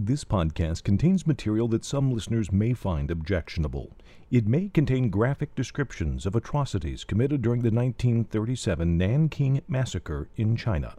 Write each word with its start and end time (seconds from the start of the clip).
This 0.00 0.22
podcast 0.22 0.84
contains 0.84 1.26
material 1.26 1.66
that 1.68 1.84
some 1.84 2.12
listeners 2.12 2.52
may 2.52 2.72
find 2.72 3.10
objectionable. 3.10 3.96
It 4.30 4.46
may 4.46 4.68
contain 4.68 5.10
graphic 5.10 5.56
descriptions 5.56 6.24
of 6.24 6.36
atrocities 6.36 7.02
committed 7.02 7.42
during 7.42 7.62
the 7.62 7.72
1937 7.72 8.96
Nanking 8.96 9.60
Massacre 9.66 10.28
in 10.36 10.54
China. 10.54 10.94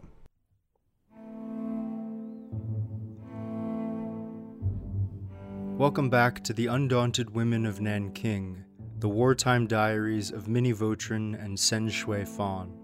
Welcome 5.78 6.10
back 6.10 6.44
to 6.44 6.52
the 6.52 6.66
Undaunted 6.66 7.30
Women 7.34 7.64
of 7.64 7.80
Nanking, 7.80 8.62
the 8.98 9.08
wartime 9.08 9.66
diaries 9.66 10.30
of 10.30 10.46
Minnie 10.46 10.74
Vautrin 10.74 11.42
and 11.42 11.58
Sen 11.58 11.88
Shui 11.88 12.26
Fan. 12.26 12.79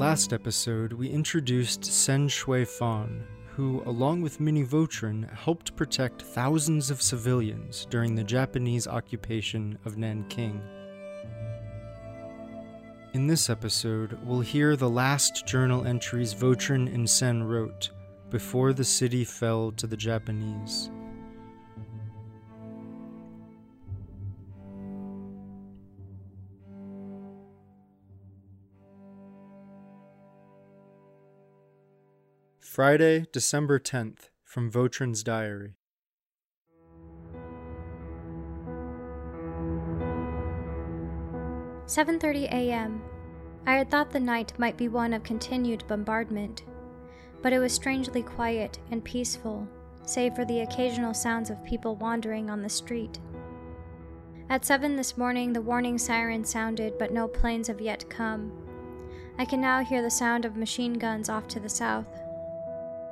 Last 0.00 0.32
episode, 0.32 0.94
we 0.94 1.10
introduced 1.10 1.84
Sen 1.84 2.26
Shui 2.26 2.64
Fan, 2.64 3.22
who, 3.48 3.82
along 3.84 4.22
with 4.22 4.40
Minnie 4.40 4.64
Vautrin, 4.64 5.30
helped 5.30 5.76
protect 5.76 6.22
thousands 6.22 6.90
of 6.90 7.02
civilians 7.02 7.86
during 7.90 8.14
the 8.14 8.24
Japanese 8.24 8.88
occupation 8.88 9.78
of 9.84 9.98
Nanking. 9.98 10.62
In 13.12 13.26
this 13.26 13.50
episode, 13.50 14.18
we'll 14.24 14.40
hear 14.40 14.74
the 14.74 14.88
last 14.88 15.46
journal 15.46 15.86
entries 15.86 16.32
Vautrin 16.32 16.86
and 16.94 17.08
Sen 17.08 17.42
wrote 17.42 17.90
before 18.30 18.72
the 18.72 18.84
city 18.84 19.22
fell 19.22 19.70
to 19.72 19.86
the 19.86 19.98
Japanese. 19.98 20.90
Friday, 32.70 33.26
December 33.32 33.80
10th, 33.80 34.28
from 34.44 34.70
Vautrin's 34.70 35.24
diary. 35.24 35.74
Seven 41.86 42.20
thirty 42.20 42.44
a.m. 42.44 43.02
I 43.66 43.74
had 43.74 43.90
thought 43.90 44.12
the 44.12 44.20
night 44.20 44.52
might 44.56 44.76
be 44.76 44.86
one 44.86 45.12
of 45.12 45.24
continued 45.24 45.82
bombardment, 45.88 46.62
but 47.42 47.52
it 47.52 47.58
was 47.58 47.72
strangely 47.72 48.22
quiet 48.22 48.78
and 48.92 49.02
peaceful, 49.02 49.66
save 50.06 50.36
for 50.36 50.44
the 50.44 50.60
occasional 50.60 51.12
sounds 51.12 51.50
of 51.50 51.64
people 51.64 51.96
wandering 51.96 52.50
on 52.50 52.62
the 52.62 52.68
street. 52.68 53.18
At 54.48 54.64
seven 54.64 54.94
this 54.94 55.18
morning, 55.18 55.52
the 55.52 55.60
warning 55.60 55.98
siren 55.98 56.44
sounded, 56.44 56.98
but 57.00 57.12
no 57.12 57.26
planes 57.26 57.66
have 57.66 57.80
yet 57.80 58.08
come. 58.08 58.52
I 59.38 59.44
can 59.44 59.60
now 59.60 59.82
hear 59.82 60.02
the 60.02 60.10
sound 60.10 60.44
of 60.44 60.56
machine 60.56 60.92
guns 60.92 61.28
off 61.28 61.48
to 61.48 61.58
the 61.58 61.68
south. 61.68 62.06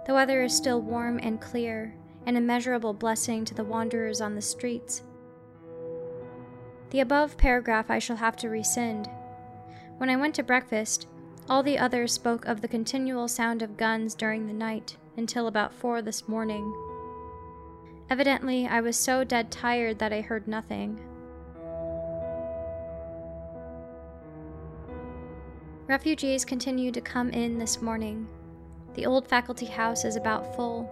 The 0.09 0.15
weather 0.15 0.41
is 0.41 0.57
still 0.57 0.81
warm 0.81 1.21
and 1.23 1.39
clear, 1.39 1.95
an 2.25 2.35
immeasurable 2.35 2.95
blessing 2.95 3.45
to 3.45 3.53
the 3.53 3.63
wanderers 3.63 4.23
on 4.23 4.35
the 4.35 4.41
streets. 4.41 5.03
The 6.89 7.01
above 7.01 7.37
paragraph 7.37 7.91
I 7.91 7.99
shall 7.99 8.17
have 8.17 8.35
to 8.39 8.49
rescind. 8.49 9.11
When 9.99 10.09
I 10.09 10.17
went 10.17 10.35
to 10.37 10.43
breakfast, 10.43 11.09
all 11.47 11.63
the 11.63 11.79
others 11.79 12.15
spoke 12.15 12.47
of 12.47 12.63
the 12.63 12.69
continual 12.69 13.29
sound 13.29 13.61
of 13.61 13.77
guns 13.77 14.15
during 14.15 14.47
the 14.47 14.55
night 14.55 14.97
until 15.19 15.47
about 15.47 15.75
four 15.75 16.01
this 16.01 16.27
morning. 16.27 16.73
Evidently, 18.09 18.67
I 18.67 18.81
was 18.81 18.97
so 18.97 19.25
dead 19.25 19.51
tired 19.51 19.99
that 19.99 20.15
I 20.15 20.23
heard 20.23 20.49
nothing. 20.49 20.99
Refugees 25.87 26.47
continue 26.47 26.93
to 26.93 27.03
come 27.03 27.29
in 27.29 27.59
this 27.59 27.83
morning. 27.83 28.27
The 28.99 29.07
old 29.07 29.29
faculty 29.29 29.67
house 29.67 30.05
is 30.05 30.17
about 30.17 30.57
full. 30.57 30.91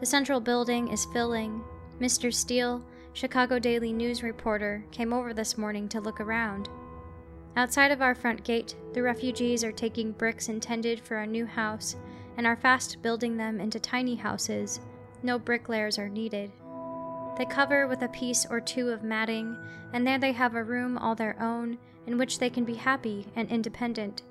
The 0.00 0.06
central 0.06 0.40
building 0.40 0.88
is 0.88 1.04
filling. 1.12 1.62
Mr. 2.00 2.32
Steele, 2.32 2.82
Chicago 3.12 3.58
Daily 3.58 3.92
News 3.92 4.22
reporter, 4.22 4.86
came 4.90 5.12
over 5.12 5.34
this 5.34 5.58
morning 5.58 5.86
to 5.90 6.00
look 6.00 6.18
around. 6.18 6.70
Outside 7.54 7.92
of 7.92 8.00
our 8.00 8.14
front 8.14 8.42
gate, 8.42 8.74
the 8.94 9.02
refugees 9.02 9.64
are 9.64 9.70
taking 9.70 10.12
bricks 10.12 10.48
intended 10.48 10.98
for 10.98 11.18
a 11.18 11.26
new 11.26 11.44
house 11.44 11.94
and 12.38 12.46
are 12.46 12.56
fast 12.56 13.02
building 13.02 13.36
them 13.36 13.60
into 13.60 13.78
tiny 13.78 14.14
houses. 14.14 14.80
No 15.22 15.38
bricklayers 15.38 15.98
are 15.98 16.08
needed. 16.08 16.50
They 17.36 17.44
cover 17.44 17.86
with 17.86 18.00
a 18.00 18.08
piece 18.08 18.46
or 18.48 18.62
two 18.62 18.88
of 18.88 19.02
matting, 19.02 19.58
and 19.92 20.06
there 20.06 20.18
they 20.18 20.32
have 20.32 20.54
a 20.54 20.64
room 20.64 20.96
all 20.96 21.14
their 21.14 21.38
own 21.38 21.76
in 22.06 22.16
which 22.16 22.38
they 22.38 22.48
can 22.48 22.64
be 22.64 22.76
happy 22.76 23.26
and 23.36 23.50
independent. 23.50 24.22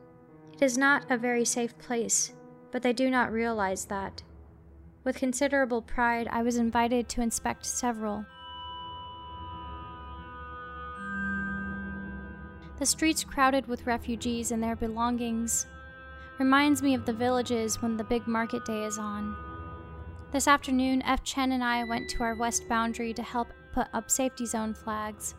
It 0.53 0.63
is 0.63 0.75
not 0.75 1.05
a 1.11 1.17
very 1.17 1.45
safe 1.45 1.77
place, 1.77 2.31
but 2.75 2.81
they 2.81 2.91
do 2.91 3.09
not 3.09 3.31
realize 3.31 3.85
that. 3.85 4.21
With 5.05 5.15
considerable 5.15 5.81
pride, 5.81 6.27
I 6.29 6.43
was 6.43 6.57
invited 6.57 7.07
to 7.07 7.21
inspect 7.21 7.65
several. 7.65 8.25
The 12.77 12.85
streets 12.85 13.23
crowded 13.23 13.65
with 13.67 13.85
refugees 13.85 14.51
and 14.51 14.61
their 14.61 14.75
belongings 14.75 15.67
reminds 16.37 16.81
me 16.81 16.93
of 16.93 17.05
the 17.05 17.13
villages 17.13 17.81
when 17.81 17.95
the 17.95 18.03
big 18.03 18.27
market 18.27 18.65
day 18.65 18.83
is 18.83 18.97
on. 18.97 19.37
This 20.33 20.45
afternoon, 20.45 21.01
F. 21.03 21.23
Chen 21.23 21.53
and 21.53 21.63
I 21.63 21.85
went 21.85 22.09
to 22.09 22.23
our 22.23 22.35
west 22.35 22.67
boundary 22.67 23.13
to 23.13 23.23
help 23.23 23.47
put 23.73 23.87
up 23.93 24.11
safety 24.11 24.45
zone 24.45 24.73
flags. 24.73 25.33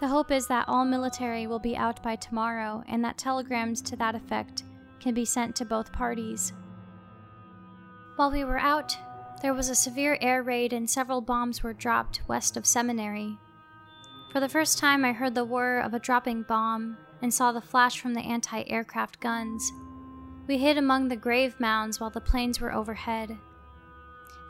The 0.00 0.08
hope 0.08 0.30
is 0.30 0.46
that 0.46 0.66
all 0.66 0.86
military 0.86 1.46
will 1.46 1.58
be 1.58 1.76
out 1.76 2.02
by 2.02 2.16
tomorrow 2.16 2.82
and 2.88 3.04
that 3.04 3.18
telegrams 3.18 3.82
to 3.82 3.96
that 3.96 4.14
effect 4.14 4.62
can 5.02 5.12
be 5.12 5.24
sent 5.24 5.56
to 5.56 5.64
both 5.64 5.92
parties. 5.92 6.52
While 8.16 8.30
we 8.30 8.44
were 8.44 8.58
out, 8.58 8.96
there 9.42 9.52
was 9.52 9.68
a 9.68 9.74
severe 9.74 10.16
air 10.20 10.42
raid 10.42 10.72
and 10.72 10.88
several 10.88 11.20
bombs 11.20 11.62
were 11.62 11.72
dropped 11.72 12.22
west 12.28 12.56
of 12.56 12.64
Seminary. 12.64 13.36
For 14.30 14.38
the 14.38 14.48
first 14.48 14.78
time, 14.78 15.04
I 15.04 15.12
heard 15.12 15.34
the 15.34 15.44
whir 15.44 15.80
of 15.80 15.92
a 15.92 15.98
dropping 15.98 16.44
bomb 16.44 16.96
and 17.20 17.34
saw 17.34 17.50
the 17.50 17.60
flash 17.60 18.00
from 18.00 18.14
the 18.14 18.20
anti 18.20 18.62
aircraft 18.68 19.20
guns. 19.20 19.72
We 20.46 20.58
hid 20.58 20.78
among 20.78 21.08
the 21.08 21.16
grave 21.16 21.58
mounds 21.58 21.98
while 21.98 22.10
the 22.10 22.20
planes 22.20 22.60
were 22.60 22.72
overhead. 22.72 23.36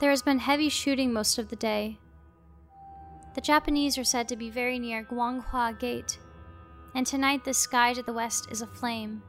There 0.01 0.11
has 0.11 0.23
been 0.23 0.39
heavy 0.39 0.69
shooting 0.69 1.13
most 1.13 1.39
of 1.39 1.49
the 1.49 1.57
day. 1.57 1.99
The 3.35 3.41
Japanese 3.41 3.97
are 3.97 4.05
said 4.05 4.29
to 4.29 4.37
be 4.37 4.51
very 4.51 4.79
near 4.79 5.03
Guanghua 5.03 5.79
Gate, 5.79 6.19
and 6.95 7.07
tonight 7.07 7.45
the 7.45 7.55
sky 7.55 7.95
to 7.95 8.03
the 8.03 8.13
west 8.13 8.49
is 8.51 8.61
aflame 8.61 9.23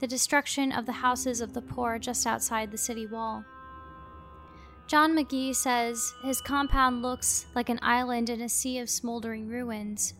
the 0.00 0.06
destruction 0.06 0.72
of 0.72 0.86
the 0.86 0.92
houses 0.92 1.40
of 1.40 1.52
the 1.52 1.62
poor 1.62 1.98
just 1.98 2.26
outside 2.26 2.70
the 2.70 2.78
city 2.78 3.06
wall. 3.06 3.44
John 4.86 5.14
Magee 5.14 5.52
says 5.52 6.14
his 6.24 6.40
compound 6.40 7.02
looks 7.02 7.46
like 7.54 7.68
an 7.68 7.78
island 7.80 8.28
in 8.28 8.40
a 8.40 8.48
sea 8.48 8.78
of 8.78 8.90
smoldering 8.90 9.46
ruins. 9.46 10.14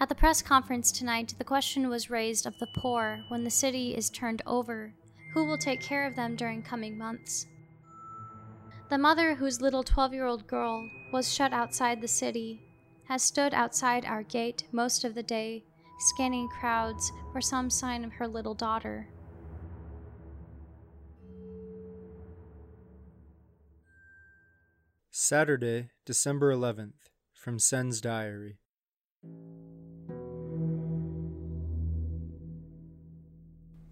At 0.00 0.08
the 0.08 0.14
press 0.14 0.40
conference 0.42 0.90
tonight, 0.90 1.34
the 1.38 1.44
question 1.44 1.88
was 1.88 2.10
raised 2.10 2.46
of 2.46 2.58
the 2.58 2.66
poor 2.74 3.22
when 3.28 3.44
the 3.44 3.50
city 3.50 3.94
is 3.94 4.10
turned 4.10 4.42
over 4.46 4.94
who 5.34 5.44
will 5.44 5.58
take 5.58 5.80
care 5.80 6.06
of 6.06 6.16
them 6.16 6.34
during 6.34 6.62
coming 6.62 6.98
months? 6.98 7.46
The 8.88 8.98
mother 8.98 9.36
whose 9.36 9.60
little 9.60 9.84
12 9.84 10.12
year 10.12 10.26
old 10.26 10.46
girl 10.48 10.88
was 11.12 11.32
shut 11.32 11.52
outside 11.52 12.00
the 12.00 12.08
city 12.08 12.62
has 13.04 13.22
stood 13.22 13.54
outside 13.54 14.04
our 14.04 14.22
gate 14.22 14.64
most 14.72 15.04
of 15.04 15.14
the 15.14 15.22
day 15.22 15.64
scanning 16.00 16.48
crowds 16.48 17.12
for 17.30 17.40
some 17.40 17.68
sign 17.68 18.04
of 18.04 18.12
her 18.14 18.26
little 18.26 18.54
daughter. 18.54 19.08
Saturday, 25.10 25.90
December 26.06 26.52
11th, 26.52 27.10
from 27.34 27.58
Sen's 27.58 28.00
Diary. 28.00 28.58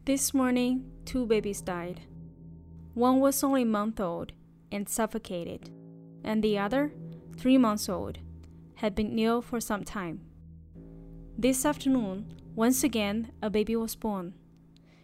This 0.06 0.32
morning, 0.32 0.90
two 1.04 1.26
babies 1.26 1.60
died. 1.60 2.00
One 2.94 3.20
was 3.20 3.44
only 3.44 3.62
a 3.62 3.66
month 3.66 4.00
old 4.00 4.32
and 4.72 4.88
suffocated, 4.88 5.70
and 6.24 6.42
the 6.42 6.58
other, 6.58 6.92
three 7.36 7.58
months 7.58 7.90
old, 7.90 8.18
had 8.76 8.94
been 8.94 9.18
ill 9.18 9.42
for 9.42 9.60
some 9.60 9.84
time. 9.84 10.22
This 11.40 11.64
afternoon, 11.64 12.34
once 12.56 12.82
again, 12.82 13.30
a 13.40 13.48
baby 13.48 13.76
was 13.76 13.94
born. 13.94 14.34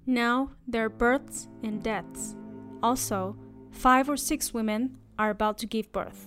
Now 0.04 0.50
there 0.66 0.84
are 0.84 0.88
births 0.88 1.46
and 1.62 1.80
deaths. 1.80 2.34
Also, 2.82 3.36
five 3.70 4.10
or 4.10 4.16
six 4.16 4.52
women 4.52 4.98
are 5.16 5.30
about 5.30 5.58
to 5.58 5.66
give 5.66 5.92
birth. 5.92 6.26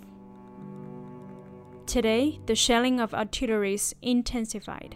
Today, 1.85 2.39
the 2.45 2.55
shelling 2.55 3.01
of 3.01 3.13
artillery 3.13 3.73
is 3.73 3.93
intensified. 4.01 4.95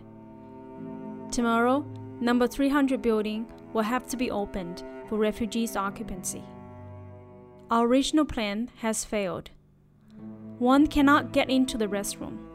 Tomorrow, 1.29 1.85
number 2.21 2.47
300 2.47 3.01
building 3.01 3.51
will 3.73 3.81
have 3.81 4.07
to 4.07 4.15
be 4.15 4.31
opened 4.31 4.81
for 5.09 5.17
refugees' 5.17 5.75
occupancy. 5.75 6.43
Our 7.69 7.85
original 7.85 8.23
plan 8.23 8.69
has 8.77 9.03
failed. 9.03 9.49
One 10.57 10.87
cannot 10.87 11.33
get 11.33 11.49
into 11.49 11.77
the 11.77 11.87
restroom. 11.87 12.50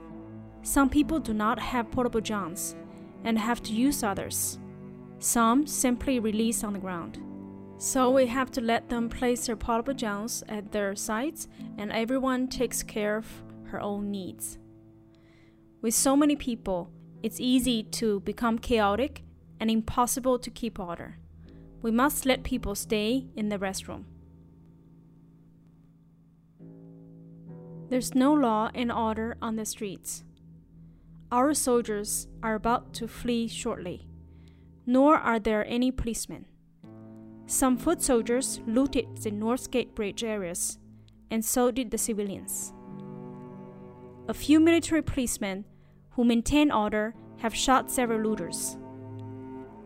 Some 0.66 0.90
people 0.90 1.20
do 1.20 1.32
not 1.32 1.60
have 1.60 1.92
portable 1.92 2.20
johns 2.20 2.74
and 3.22 3.38
have 3.38 3.62
to 3.62 3.72
use 3.72 4.02
others. 4.02 4.58
Some 5.20 5.64
simply 5.64 6.18
release 6.18 6.64
on 6.64 6.72
the 6.72 6.80
ground. 6.80 7.22
So 7.78 8.10
we 8.10 8.26
have 8.26 8.50
to 8.50 8.60
let 8.60 8.88
them 8.88 9.08
place 9.08 9.46
their 9.46 9.54
portable 9.54 9.94
johns 9.94 10.42
at 10.48 10.72
their 10.72 10.96
sites 10.96 11.46
and 11.78 11.92
everyone 11.92 12.48
takes 12.48 12.82
care 12.82 13.16
of 13.16 13.44
her 13.66 13.80
own 13.80 14.10
needs. 14.10 14.58
With 15.82 15.94
so 15.94 16.16
many 16.16 16.34
people, 16.34 16.90
it's 17.22 17.38
easy 17.38 17.84
to 17.84 18.18
become 18.20 18.58
chaotic 18.58 19.22
and 19.60 19.70
impossible 19.70 20.36
to 20.40 20.50
keep 20.50 20.80
order. 20.80 21.16
We 21.80 21.92
must 21.92 22.26
let 22.26 22.42
people 22.42 22.74
stay 22.74 23.28
in 23.36 23.50
the 23.50 23.58
restroom. 23.58 24.02
There's 27.88 28.16
no 28.16 28.34
law 28.34 28.72
and 28.74 28.90
order 28.90 29.36
on 29.40 29.54
the 29.54 29.64
streets. 29.64 30.24
Our 31.32 31.54
soldiers 31.54 32.28
are 32.40 32.54
about 32.54 32.94
to 32.94 33.08
flee 33.08 33.48
shortly, 33.48 34.06
nor 34.86 35.16
are 35.16 35.40
there 35.40 35.66
any 35.66 35.90
policemen. 35.90 36.44
Some 37.46 37.76
foot 37.76 38.00
soldiers 38.00 38.60
looted 38.66 39.16
the 39.16 39.32
Northgate 39.32 39.94
Bridge 39.94 40.22
areas, 40.22 40.78
and 41.30 41.44
so 41.44 41.72
did 41.72 41.90
the 41.90 41.98
civilians. 41.98 42.72
A 44.28 44.34
few 44.34 44.60
military 44.60 45.02
policemen 45.02 45.64
who 46.10 46.24
maintain 46.24 46.70
order 46.70 47.14
have 47.38 47.54
shot 47.54 47.90
several 47.90 48.20
looters. 48.20 48.76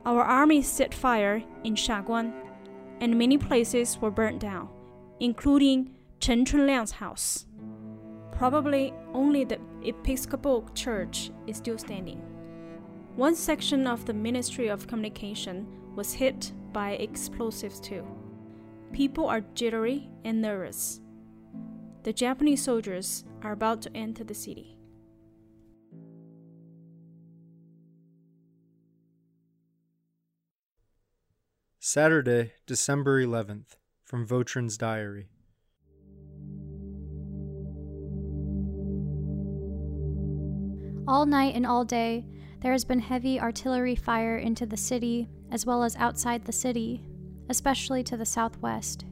Our 0.04 0.22
army 0.22 0.60
set 0.60 0.94
fire 0.94 1.42
in 1.64 1.74
Xiaguan, 1.74 2.32
and 3.00 3.18
many 3.18 3.38
places 3.38 3.98
were 3.98 4.10
burnt 4.10 4.40
down, 4.40 4.68
including 5.20 5.94
Chen 6.20 6.44
Chunliang's 6.44 6.92
house. 6.92 7.46
Probably 8.32 8.92
only 9.12 9.44
the 9.44 9.58
Episcopal 9.82 10.68
Church 10.74 11.30
is 11.46 11.56
still 11.56 11.78
standing. 11.78 12.18
One 13.16 13.34
section 13.34 13.86
of 13.86 14.06
the 14.06 14.14
Ministry 14.14 14.68
of 14.68 14.86
Communication 14.86 15.66
was 15.96 16.12
hit 16.12 16.52
by 16.72 16.92
explosives 16.92 17.80
too. 17.80 18.06
People 18.92 19.26
are 19.26 19.40
jittery 19.54 20.08
and 20.24 20.40
nervous. 20.40 21.00
The 22.02 22.12
Japanese 22.12 22.62
soldiers 22.62 23.24
are 23.42 23.52
about 23.52 23.82
to 23.82 23.96
enter 23.96 24.24
the 24.24 24.34
city. 24.34 24.76
Saturday, 31.78 32.52
December 32.66 33.24
11th, 33.24 33.76
from 34.04 34.26
Vautrin's 34.26 34.76
diary. 34.76 35.28
All 41.08 41.26
night 41.26 41.54
and 41.54 41.66
all 41.66 41.84
day, 41.84 42.24
there 42.60 42.72
has 42.72 42.84
been 42.84 43.00
heavy 43.00 43.40
artillery 43.40 43.96
fire 43.96 44.36
into 44.36 44.66
the 44.66 44.76
city 44.76 45.28
as 45.50 45.66
well 45.66 45.82
as 45.82 45.96
outside 45.96 46.44
the 46.44 46.52
city, 46.52 47.04
especially 47.48 48.02
to 48.04 48.16
the 48.16 48.26
southwest. 48.26 49.04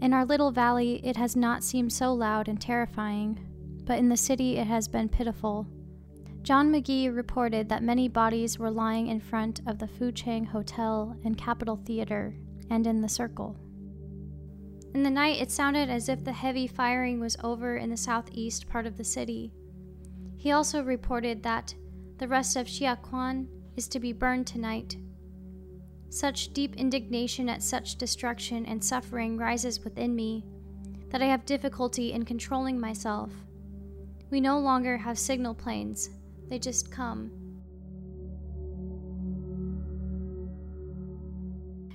In 0.00 0.12
our 0.12 0.24
little 0.24 0.50
valley, 0.50 1.00
it 1.04 1.16
has 1.16 1.36
not 1.36 1.64
seemed 1.64 1.92
so 1.92 2.12
loud 2.12 2.48
and 2.48 2.60
terrifying, 2.60 3.38
but 3.84 3.98
in 3.98 4.08
the 4.08 4.16
city, 4.16 4.56
it 4.56 4.66
has 4.66 4.88
been 4.88 5.08
pitiful. 5.08 5.66
John 6.42 6.70
Magee 6.70 7.08
reported 7.08 7.68
that 7.68 7.82
many 7.82 8.08
bodies 8.08 8.58
were 8.58 8.70
lying 8.70 9.08
in 9.08 9.20
front 9.20 9.60
of 9.66 9.78
the 9.78 9.88
Fuchang 9.88 10.46
Hotel 10.46 11.16
and 11.24 11.36
Capitol 11.36 11.76
Theater 11.76 12.36
and 12.70 12.86
in 12.86 13.00
the 13.00 13.08
circle. 13.08 13.56
In 14.94 15.02
the 15.02 15.10
night, 15.10 15.40
it 15.40 15.50
sounded 15.50 15.90
as 15.90 16.08
if 16.08 16.24
the 16.24 16.32
heavy 16.32 16.66
firing 16.66 17.20
was 17.20 17.36
over 17.42 17.76
in 17.76 17.90
the 17.90 17.96
southeast 17.96 18.68
part 18.68 18.86
of 18.86 18.96
the 18.96 19.04
city. 19.04 19.52
He 20.46 20.52
also 20.52 20.80
reported 20.80 21.42
that 21.42 21.74
the 22.18 22.28
rest 22.28 22.54
of 22.54 22.68
Xiaguan 22.68 23.48
is 23.74 23.88
to 23.88 23.98
be 23.98 24.12
burned 24.12 24.46
tonight. 24.46 24.96
Such 26.08 26.52
deep 26.52 26.76
indignation 26.76 27.48
at 27.48 27.64
such 27.64 27.96
destruction 27.96 28.64
and 28.64 28.84
suffering 28.84 29.38
rises 29.38 29.82
within 29.82 30.14
me 30.14 30.44
that 31.10 31.20
I 31.20 31.26
have 31.26 31.46
difficulty 31.46 32.12
in 32.12 32.24
controlling 32.24 32.78
myself. 32.78 33.32
We 34.30 34.40
no 34.40 34.60
longer 34.60 34.96
have 34.96 35.18
signal 35.18 35.52
planes, 35.52 36.10
they 36.48 36.60
just 36.60 36.92
come. 36.92 37.32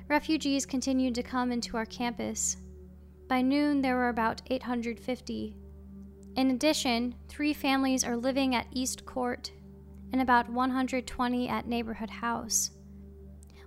Refugees 0.10 0.66
continued 0.66 1.16
to 1.16 1.24
come 1.24 1.54
into 1.54 1.78
our 1.78 1.86
campus. 1.86 2.58
By 3.30 3.44
noon, 3.44 3.82
there 3.82 3.96
were 3.96 4.10
about 4.10 4.42
850. 4.50 5.61
In 6.36 6.50
addition, 6.52 7.16
three 7.28 7.54
families 7.54 8.06
are 8.06 8.16
living 8.16 8.56
at 8.56 8.68
East 8.72 9.06
Court 9.06 9.52
and 10.14 10.22
about 10.22 10.50
120 10.50 11.50
at 11.50 11.68
Neighborhood 11.68 12.10
House. 12.10 12.72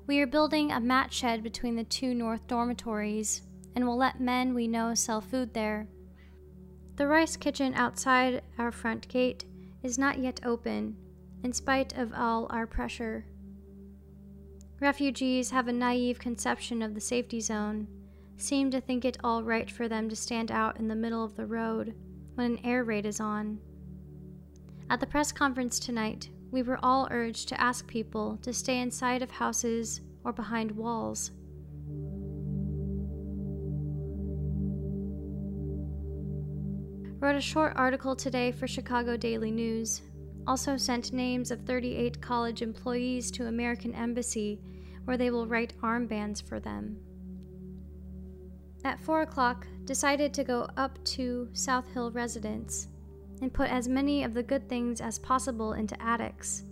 We 0.07 0.19
are 0.21 0.27
building 0.27 0.73
a 0.73 0.81
mat 0.81 1.13
shed 1.13 1.43
between 1.43 1.77
the 1.77 1.85
two 1.85 2.15
north 2.15 2.47
dormitories 2.47 3.43
and 3.75 3.87
will 3.87 3.99
let 3.99 4.21
men 4.21 4.55
we 4.55 4.67
know 4.67 4.95
sell 4.95 5.21
food 5.21 5.53
there. 5.53 5.89
The 6.97 7.07
rice 7.07 7.37
kitchen 7.37 7.75
outside 7.75 8.43
our 8.57 8.73
front 8.73 9.09
gate 9.09 9.45
is 9.83 9.99
not 9.99 10.19
yet 10.19 10.41
open, 10.43 10.97
in 11.43 11.53
spite 11.53 11.97
of 11.99 12.15
all 12.15 12.47
our 12.49 12.67
pressure. 12.67 13.27
Refugees 14.81 15.51
have 15.51 15.69
a 15.69 15.73
naive 15.73 16.19
conception 16.19 16.81
of 16.81 16.95
the 16.95 17.01
safety 17.01 17.41
zone, 17.41 17.89
seem 18.39 18.71
to 18.71 18.81
think 18.81 19.05
it 19.05 19.19
all 19.23 19.43
right 19.43 19.71
for 19.71 19.87
them 19.87 20.09
to 20.09 20.17
stand 20.17 20.51
out 20.51 20.79
in 20.79 20.89
the 20.89 20.95
middle 20.95 21.25
of 21.25 21.37
the 21.37 21.47
road 21.47 21.95
when 22.35 22.53
an 22.53 22.65
air 22.65 22.85
raid 22.85 23.07
is 23.07 23.21
on. 23.21 23.59
At 24.91 25.01
the 25.01 25.07
press 25.07 25.33
conference 25.33 25.79
tonight, 25.79 26.31
we 26.51 26.63
were 26.63 26.79
all 26.83 27.09
urged 27.11 27.49
to 27.49 27.61
ask 27.61 27.87
people 27.87 28.39
to 28.43 28.53
stay 28.53 28.81
inside 28.81 29.23
of 29.23 29.31
houses 29.31 30.01
or 30.25 30.33
behind 30.33 30.71
walls. 30.73 31.31
Wrote 37.21 37.37
a 37.37 37.41
short 37.41 37.73
article 37.77 38.15
today 38.15 38.53
for 38.53 38.67
Chicago 38.67 39.17
Daily 39.17 39.51
News. 39.51 40.03
Also 40.47 40.77
sent 40.77 41.13
names 41.13 41.51
of 41.51 41.63
38 41.63 42.21
college 42.21 42.61
employees 42.61 43.31
to 43.31 43.47
American 43.47 43.95
Embassy 43.95 44.61
where 45.05 45.17
they 45.17 45.31
will 45.31 45.47
write 45.47 45.75
armbands 45.83 46.43
for 46.43 46.61
them. 46.61 46.99
At 48.85 49.01
4 49.01 49.23
o'clock, 49.23 49.67
decided 49.87 50.35
to 50.35 50.45
go 50.45 50.69
up 50.77 51.03
to 51.05 51.49
South 51.55 51.91
Hill 51.93 52.11
Residence 52.11 52.89
and 53.41 53.53
put 53.53 53.71
as 53.71 53.89
many 53.89 54.23
of 54.25 54.35
the 54.35 54.43
good 54.43 54.69
things 54.69 55.01
as 55.01 55.19
possible 55.19 55.73
into 55.73 56.01
attics. 56.03 56.65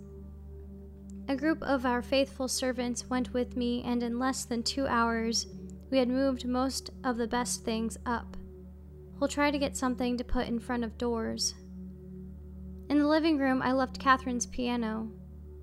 A 1.27 1.35
group 1.35 1.63
of 1.63 1.85
our 1.85 2.01
faithful 2.01 2.47
servants 2.47 3.09
went 3.09 3.33
with 3.33 3.57
me, 3.57 3.81
and 3.83 4.03
in 4.03 4.19
less 4.19 4.45
than 4.45 4.61
two 4.61 4.85
hours, 4.85 5.47
we 5.89 5.97
had 5.97 6.09
moved 6.09 6.45
most 6.45 6.91
of 7.03 7.17
the 7.17 7.27
best 7.27 7.63
things 7.63 7.97
up. 8.05 8.37
We'll 9.19 9.27
try 9.27 9.49
to 9.49 9.57
get 9.57 9.77
something 9.77 10.17
to 10.17 10.23
put 10.23 10.47
in 10.47 10.59
front 10.59 10.83
of 10.83 10.97
doors. 10.97 11.55
In 12.89 12.99
the 12.99 13.07
living 13.07 13.37
room, 13.37 13.61
I 13.61 13.71
left 13.71 13.99
Catherine's 13.99 14.45
piano. 14.45 15.09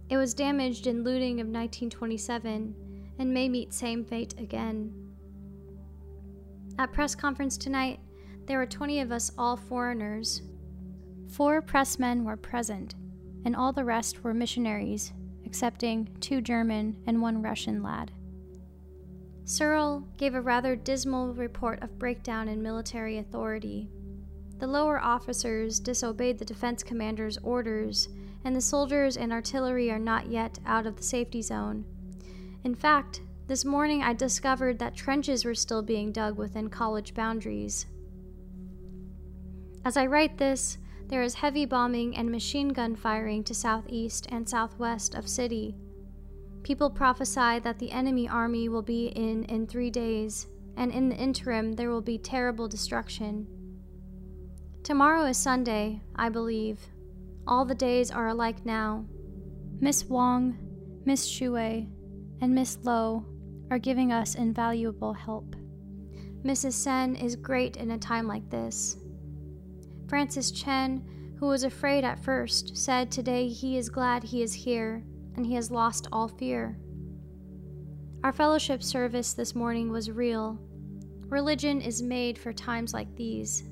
It 0.09 0.17
was 0.17 0.35
damaged 0.35 0.87
in 0.87 1.05
looting 1.05 1.41
of 1.41 1.47
1927 1.47 2.75
and 3.19 3.35
may 3.35 3.49
meet 3.49 3.75
same 3.75 4.05
fate 4.05 4.35
again. 4.39 5.10
At 6.81 6.95
press 6.95 7.15
conference 7.15 7.59
tonight, 7.59 8.01
there 8.47 8.57
were 8.57 8.65
20 8.65 9.01
of 9.01 9.13
us 9.13 9.31
all 9.37 9.55
foreigners. 9.55 10.41
Four 11.29 11.61
pressmen 11.61 12.25
were 12.25 12.39
present, 12.39 12.95
and 13.45 13.55
all 13.55 13.71
the 13.71 13.85
rest 13.85 14.25
were 14.25 14.33
missionaries, 14.33 15.13
excepting 15.45 16.09
two 16.21 16.41
German 16.41 16.97
and 17.07 17.21
one 17.21 17.43
Russian 17.43 17.83
lad. 17.83 18.13
Searle 19.45 20.09
gave 20.17 20.35
a 20.35 20.41
rather 20.41 20.75
dismal 20.75 21.35
report 21.35 21.83
of 21.83 21.99
breakdown 21.99 22.49
in 22.49 22.63
military 22.63 23.19
authority. 23.19 23.91
The 24.59 24.67
lower 24.67 24.99
officers 24.99 25.81
disobeyed 25.81 26.39
the 26.39 26.47
defense 26.47 26.83
commander's 26.83 27.37
orders, 27.43 28.09
and 28.43 28.57
the 28.57 28.63
soldiers 28.63 29.19
and 29.19 29.35
artillery 29.35 29.91
are 29.91 29.99
not 29.99 30.29
yet 30.29 30.59
out 30.65 30.87
of 30.87 30.97
the 30.97 31.03
safety 31.03 31.43
zone. 31.43 31.85
In 32.65 32.75
fact, 32.75 33.21
this 33.51 33.65
morning 33.65 34.01
I 34.01 34.13
discovered 34.13 34.79
that 34.79 34.95
trenches 34.95 35.45
were 35.45 35.57
still 35.57 35.83
being 35.83 36.13
dug 36.13 36.39
within 36.39 36.71
college 36.71 37.15
boundaries. 37.15 37.85
As 39.85 39.97
I 39.97 40.07
write 40.07 40.39
this, 40.39 40.79
there 41.09 41.23
is 41.23 41.35
heavy 41.35 41.65
bombing 41.65 42.17
and 42.17 42.31
machine 42.31 42.69
gun 42.69 42.95
firing 42.95 43.43
to 43.43 43.53
southeast 43.53 44.29
and 44.31 44.49
southwest 44.49 45.17
of 45.17 45.29
city. 45.29 45.75
People 46.63 46.91
prophesy 46.91 47.59
that 47.59 47.81
the 47.81 47.91
enemy 47.91 48.29
army 48.29 48.69
will 48.69 48.83
be 48.83 49.09
in 49.09 49.43
in 49.47 49.67
three 49.67 49.91
days, 49.91 50.47
and 50.77 50.93
in 50.93 51.09
the 51.09 51.17
interim 51.17 51.73
there 51.73 51.91
will 51.91 52.01
be 52.01 52.19
terrible 52.19 52.69
destruction. 52.69 53.49
Tomorrow 54.85 55.25
is 55.25 55.37
Sunday, 55.37 56.03
I 56.15 56.29
believe. 56.29 56.79
All 57.49 57.65
the 57.65 57.75
days 57.75 58.13
are 58.13 58.29
alike 58.29 58.65
now. 58.65 59.07
Miss 59.81 60.05
Wong, 60.05 60.57
Miss 61.05 61.27
Shui, 61.27 61.89
and 62.41 62.55
Miss 62.55 62.79
Lowe 62.85 63.27
are 63.71 63.79
giving 63.79 64.13
us 64.13 64.35
invaluable 64.35 65.13
help. 65.13 65.55
Mrs. 66.45 66.73
Sen 66.73 67.15
is 67.17 67.37
great 67.37 67.77
in 67.77 67.93
a 67.93 67.99
time 67.99 68.27
like 68.27 68.49
this. 68.51 68.97
Francis 70.09 70.51
Chen, 70.51 71.05
who 71.39 71.47
was 71.47 71.63
afraid 71.63 72.03
at 72.03 72.23
first, 72.25 72.77
said 72.77 73.11
today 73.11 73.49
he 73.49 73.79
is 73.79 73.89
glad 73.89 74.23
he 74.23 74.43
is 74.43 74.53
here 74.53 75.05
and 75.37 75.47
he 75.47 75.55
has 75.55 75.71
lost 75.71 76.09
all 76.11 76.29
fear. 76.29 76.77
Our 78.25 78.33
fellowship 78.33 78.83
service 78.83 79.35
this 79.35 79.55
morning 79.55 79.91
was 79.91 80.11
real. 80.11 80.59
Religion 81.29 81.81
is 81.81 82.03
made 82.03 82.37
for 82.37 82.53
times 82.53 82.93
like 82.93 83.15
these. 83.15 83.63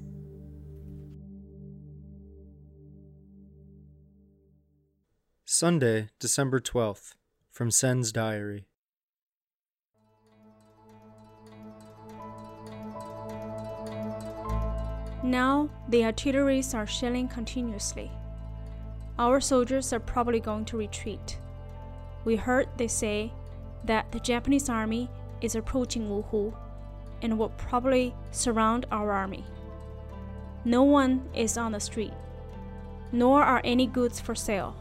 Sunday, 5.45 6.09
December 6.21 6.61
12th, 6.61 7.15
from 7.51 7.71
Sen's 7.73 8.13
Diary. 8.13 8.68
Now 15.29 15.69
the 15.91 16.07
artilleries 16.07 16.73
are 16.73 16.87
shelling 16.87 17.29
continuously. 17.29 18.11
Our 19.19 19.43
soldiers 19.43 19.93
are 19.93 20.01
probably 20.01 20.41
going 20.41 20.65
to 20.65 20.79
retreat. 20.79 21.37
We 22.25 22.37
heard 22.37 22.67
they 22.79 22.89
say 22.89 23.35
that 23.85 24.11
the 24.11 24.21
Japanese 24.21 24.71
army 24.71 25.11
is 25.43 25.55
approaching 25.55 26.09
Wuhu 26.09 26.55
and 27.21 27.39
will 27.39 27.51
probably 27.51 28.15
surround 28.31 28.87
our 28.91 29.13
army. 29.13 29.45
No 30.65 30.83
one 30.83 31.29
is 31.35 31.59
on 31.59 31.73
the 31.73 31.81
street, 31.81 32.15
nor 33.13 33.43
are 33.43 33.61
any 33.65 33.87
goods 33.87 34.19
for 34.19 34.35
sale. 34.35 34.75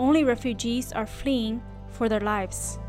Only 0.00 0.24
refugees 0.24 0.92
are 0.92 1.06
fleeing 1.06 1.62
for 1.90 2.08
their 2.08 2.18
lives. 2.18 2.80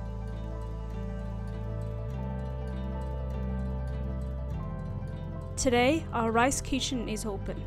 Today, 5.59 6.05
our 6.13 6.31
rice 6.31 6.61
kitchen 6.61 7.09
is 7.09 7.25
open, 7.25 7.61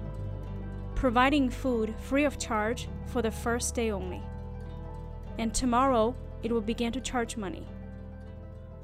providing 0.94 1.50
food 1.50 1.94
free 2.00 2.24
of 2.24 2.38
charge 2.38 2.88
for 3.04 3.20
the 3.20 3.30
first 3.30 3.74
day 3.74 3.90
only. 3.90 4.22
And 5.36 5.52
tomorrow, 5.52 6.14
it 6.42 6.50
will 6.50 6.62
begin 6.62 6.90
to 6.94 7.02
charge 7.02 7.36
money. 7.36 7.66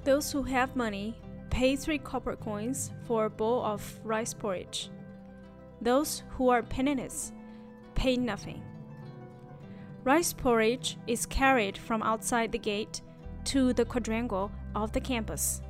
Those 0.05 0.31
who 0.31 0.43
have 0.43 0.77
money 0.77 1.19
pay 1.49 1.75
three 1.75 1.97
copper 1.97 2.37
coins 2.37 2.93
for 3.07 3.25
a 3.25 3.31
bowl 3.31 3.65
of 3.65 3.99
rice 4.05 4.35
porridge. 4.35 4.91
Those 5.81 6.23
who 6.33 6.51
are 6.51 6.63
penniless 6.63 7.33
pay 7.95 8.19
nothing. 8.19 8.63
Rice 10.05 10.35
porridge 10.35 10.99
is 11.07 11.25
carried 11.25 11.79
from 11.79 12.03
outside 12.03 12.53
the 12.53 12.59
gate 12.59 13.01
to 13.45 13.73
the 13.73 13.87
quadrangle 13.87 14.53
of 14.77 14.93
the 14.93 15.01
campus, 15.01 15.63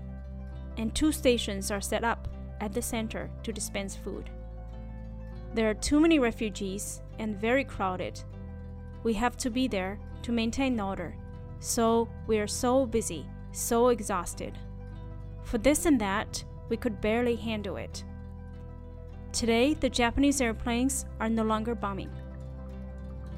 and 0.76 0.92
two 0.92 1.12
stations 1.12 1.70
are 1.70 1.80
set 1.80 2.02
up 2.02 2.26
at 2.60 2.72
the 2.72 2.82
center 2.82 3.30
to 3.42 3.52
dispense 3.52 3.96
food. 3.96 4.30
There 5.54 5.70
are 5.70 5.74
too 5.74 6.00
many 6.00 6.18
refugees 6.18 7.02
and 7.18 7.40
very 7.40 7.64
crowded. 7.64 8.20
We 9.02 9.14
have 9.14 9.36
to 9.38 9.50
be 9.50 9.68
there 9.68 9.98
to 10.22 10.32
maintain 10.32 10.78
order, 10.80 11.14
so 11.60 12.08
we 12.26 12.38
are 12.38 12.46
so 12.46 12.86
busy, 12.86 13.26
so 13.52 13.88
exhausted. 13.88 14.58
For 15.42 15.58
this 15.58 15.86
and 15.86 16.00
that, 16.00 16.44
we 16.68 16.76
could 16.76 17.00
barely 17.00 17.36
handle 17.36 17.76
it. 17.76 18.04
Today, 19.32 19.74
the 19.74 19.88
Japanese 19.88 20.40
airplanes 20.40 21.06
are 21.20 21.28
no 21.28 21.42
longer 21.42 21.74
bombing. 21.74 22.10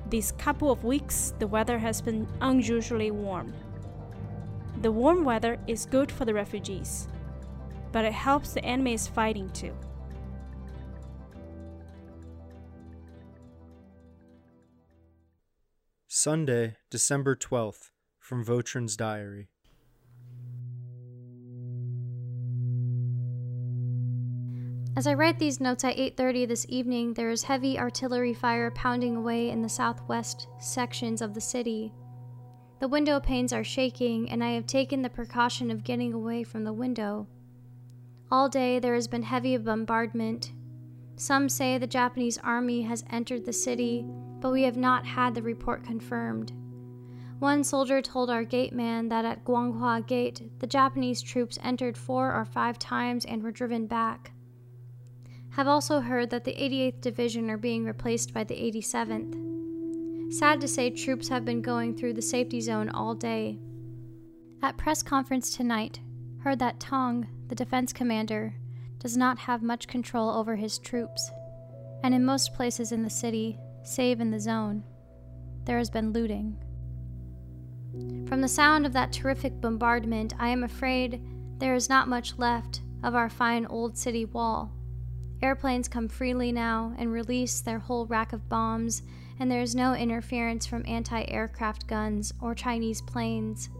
These 0.08 0.32
couple 0.32 0.70
of 0.70 0.82
weeks, 0.82 1.34
the 1.38 1.46
weather 1.46 1.78
has 1.78 2.00
been 2.00 2.26
unusually 2.40 3.10
warm. 3.10 3.52
The 4.82 4.90
warm 4.90 5.24
weather 5.24 5.58
is 5.66 5.86
good 5.86 6.10
for 6.10 6.24
the 6.24 6.34
refugees, 6.34 7.06
but 7.92 8.04
it 8.04 8.12
helps 8.12 8.52
the 8.52 8.64
enemies 8.64 9.06
fighting 9.06 9.50
too. 9.50 9.74
Sunday, 16.06 16.76
December 16.90 17.36
12th, 17.36 17.90
from 18.18 18.44
Vautrin's 18.44 18.96
Diary. 18.96 19.48
As 24.96 25.06
I 25.06 25.14
write 25.14 25.38
these 25.38 25.60
notes 25.60 25.82
at 25.84 25.96
8:30 25.96 26.44
this 26.44 26.66
evening, 26.68 27.14
there 27.14 27.30
is 27.30 27.44
heavy 27.44 27.78
artillery 27.78 28.34
fire 28.34 28.70
pounding 28.70 29.16
away 29.16 29.48
in 29.48 29.62
the 29.62 29.68
southwest 29.68 30.48
sections 30.58 31.22
of 31.22 31.32
the 31.32 31.40
city. 31.40 31.94
The 32.80 32.88
window 32.88 33.18
panes 33.20 33.52
are 33.52 33.64
shaking, 33.64 34.28
and 34.30 34.44
I 34.44 34.50
have 34.50 34.66
taken 34.66 35.00
the 35.00 35.08
precaution 35.08 35.70
of 35.70 35.84
getting 35.84 36.12
away 36.12 36.42
from 36.42 36.64
the 36.64 36.72
window. 36.72 37.28
All 38.32 38.48
day 38.48 38.78
there 38.78 38.94
has 38.94 39.08
been 39.08 39.24
heavy 39.24 39.56
bombardment. 39.56 40.52
Some 41.16 41.48
say 41.48 41.78
the 41.78 41.86
Japanese 41.86 42.38
army 42.38 42.82
has 42.82 43.04
entered 43.10 43.44
the 43.44 43.52
city, 43.52 44.06
but 44.40 44.52
we 44.52 44.62
have 44.62 44.76
not 44.76 45.04
had 45.04 45.34
the 45.34 45.42
report 45.42 45.82
confirmed. 45.82 46.52
One 47.40 47.64
soldier 47.64 48.00
told 48.00 48.30
our 48.30 48.44
gate 48.44 48.72
man 48.72 49.08
that 49.08 49.24
at 49.24 49.44
Guanghua 49.44 50.06
Gate, 50.06 50.42
the 50.60 50.66
Japanese 50.66 51.22
troops 51.22 51.58
entered 51.62 51.96
four 51.96 52.32
or 52.32 52.44
five 52.44 52.78
times 52.78 53.24
and 53.24 53.42
were 53.42 53.50
driven 53.50 53.86
back. 53.86 54.32
Have 55.50 55.66
also 55.66 56.00
heard 56.00 56.30
that 56.30 56.44
the 56.44 56.54
88th 56.54 57.00
Division 57.00 57.50
are 57.50 57.58
being 57.58 57.84
replaced 57.84 58.32
by 58.32 58.44
the 58.44 58.54
87th. 58.54 60.32
Sad 60.32 60.60
to 60.60 60.68
say, 60.68 60.90
troops 60.90 61.28
have 61.28 61.44
been 61.44 61.62
going 61.62 61.96
through 61.96 62.12
the 62.12 62.22
safety 62.22 62.60
zone 62.60 62.90
all 62.90 63.14
day. 63.14 63.58
At 64.62 64.76
press 64.76 65.02
conference 65.02 65.56
tonight, 65.56 65.98
heard 66.42 66.58
that 66.58 66.80
Tong, 66.80 67.26
the 67.48 67.54
defense 67.54 67.92
commander, 67.92 68.54
does 68.98 69.16
not 69.16 69.38
have 69.38 69.62
much 69.62 69.88
control 69.88 70.30
over 70.30 70.56
his 70.56 70.78
troops, 70.78 71.30
and 72.02 72.14
in 72.14 72.24
most 72.24 72.54
places 72.54 72.92
in 72.92 73.02
the 73.02 73.10
city, 73.10 73.58
save 73.82 74.20
in 74.20 74.30
the 74.30 74.40
zone, 74.40 74.84
there 75.64 75.78
has 75.78 75.90
been 75.90 76.12
looting. 76.12 76.56
From 78.28 78.40
the 78.40 78.48
sound 78.48 78.86
of 78.86 78.92
that 78.92 79.12
terrific 79.12 79.60
bombardment, 79.60 80.34
I 80.38 80.48
am 80.48 80.64
afraid 80.64 81.20
there 81.58 81.74
is 81.74 81.88
not 81.88 82.08
much 82.08 82.38
left 82.38 82.82
of 83.02 83.14
our 83.14 83.28
fine 83.28 83.66
old 83.66 83.96
city 83.96 84.24
wall. 84.24 84.72
Airplanes 85.42 85.88
come 85.88 86.08
freely 86.08 86.52
now 86.52 86.94
and 86.98 87.12
release 87.12 87.60
their 87.60 87.78
whole 87.78 88.06
rack 88.06 88.32
of 88.32 88.48
bombs, 88.48 89.02
and 89.38 89.50
there 89.50 89.62
is 89.62 89.74
no 89.74 89.94
interference 89.94 90.66
from 90.66 90.84
anti 90.86 91.24
aircraft 91.28 91.86
guns 91.86 92.32
or 92.40 92.54
Chinese 92.54 93.00
planes. 93.00 93.70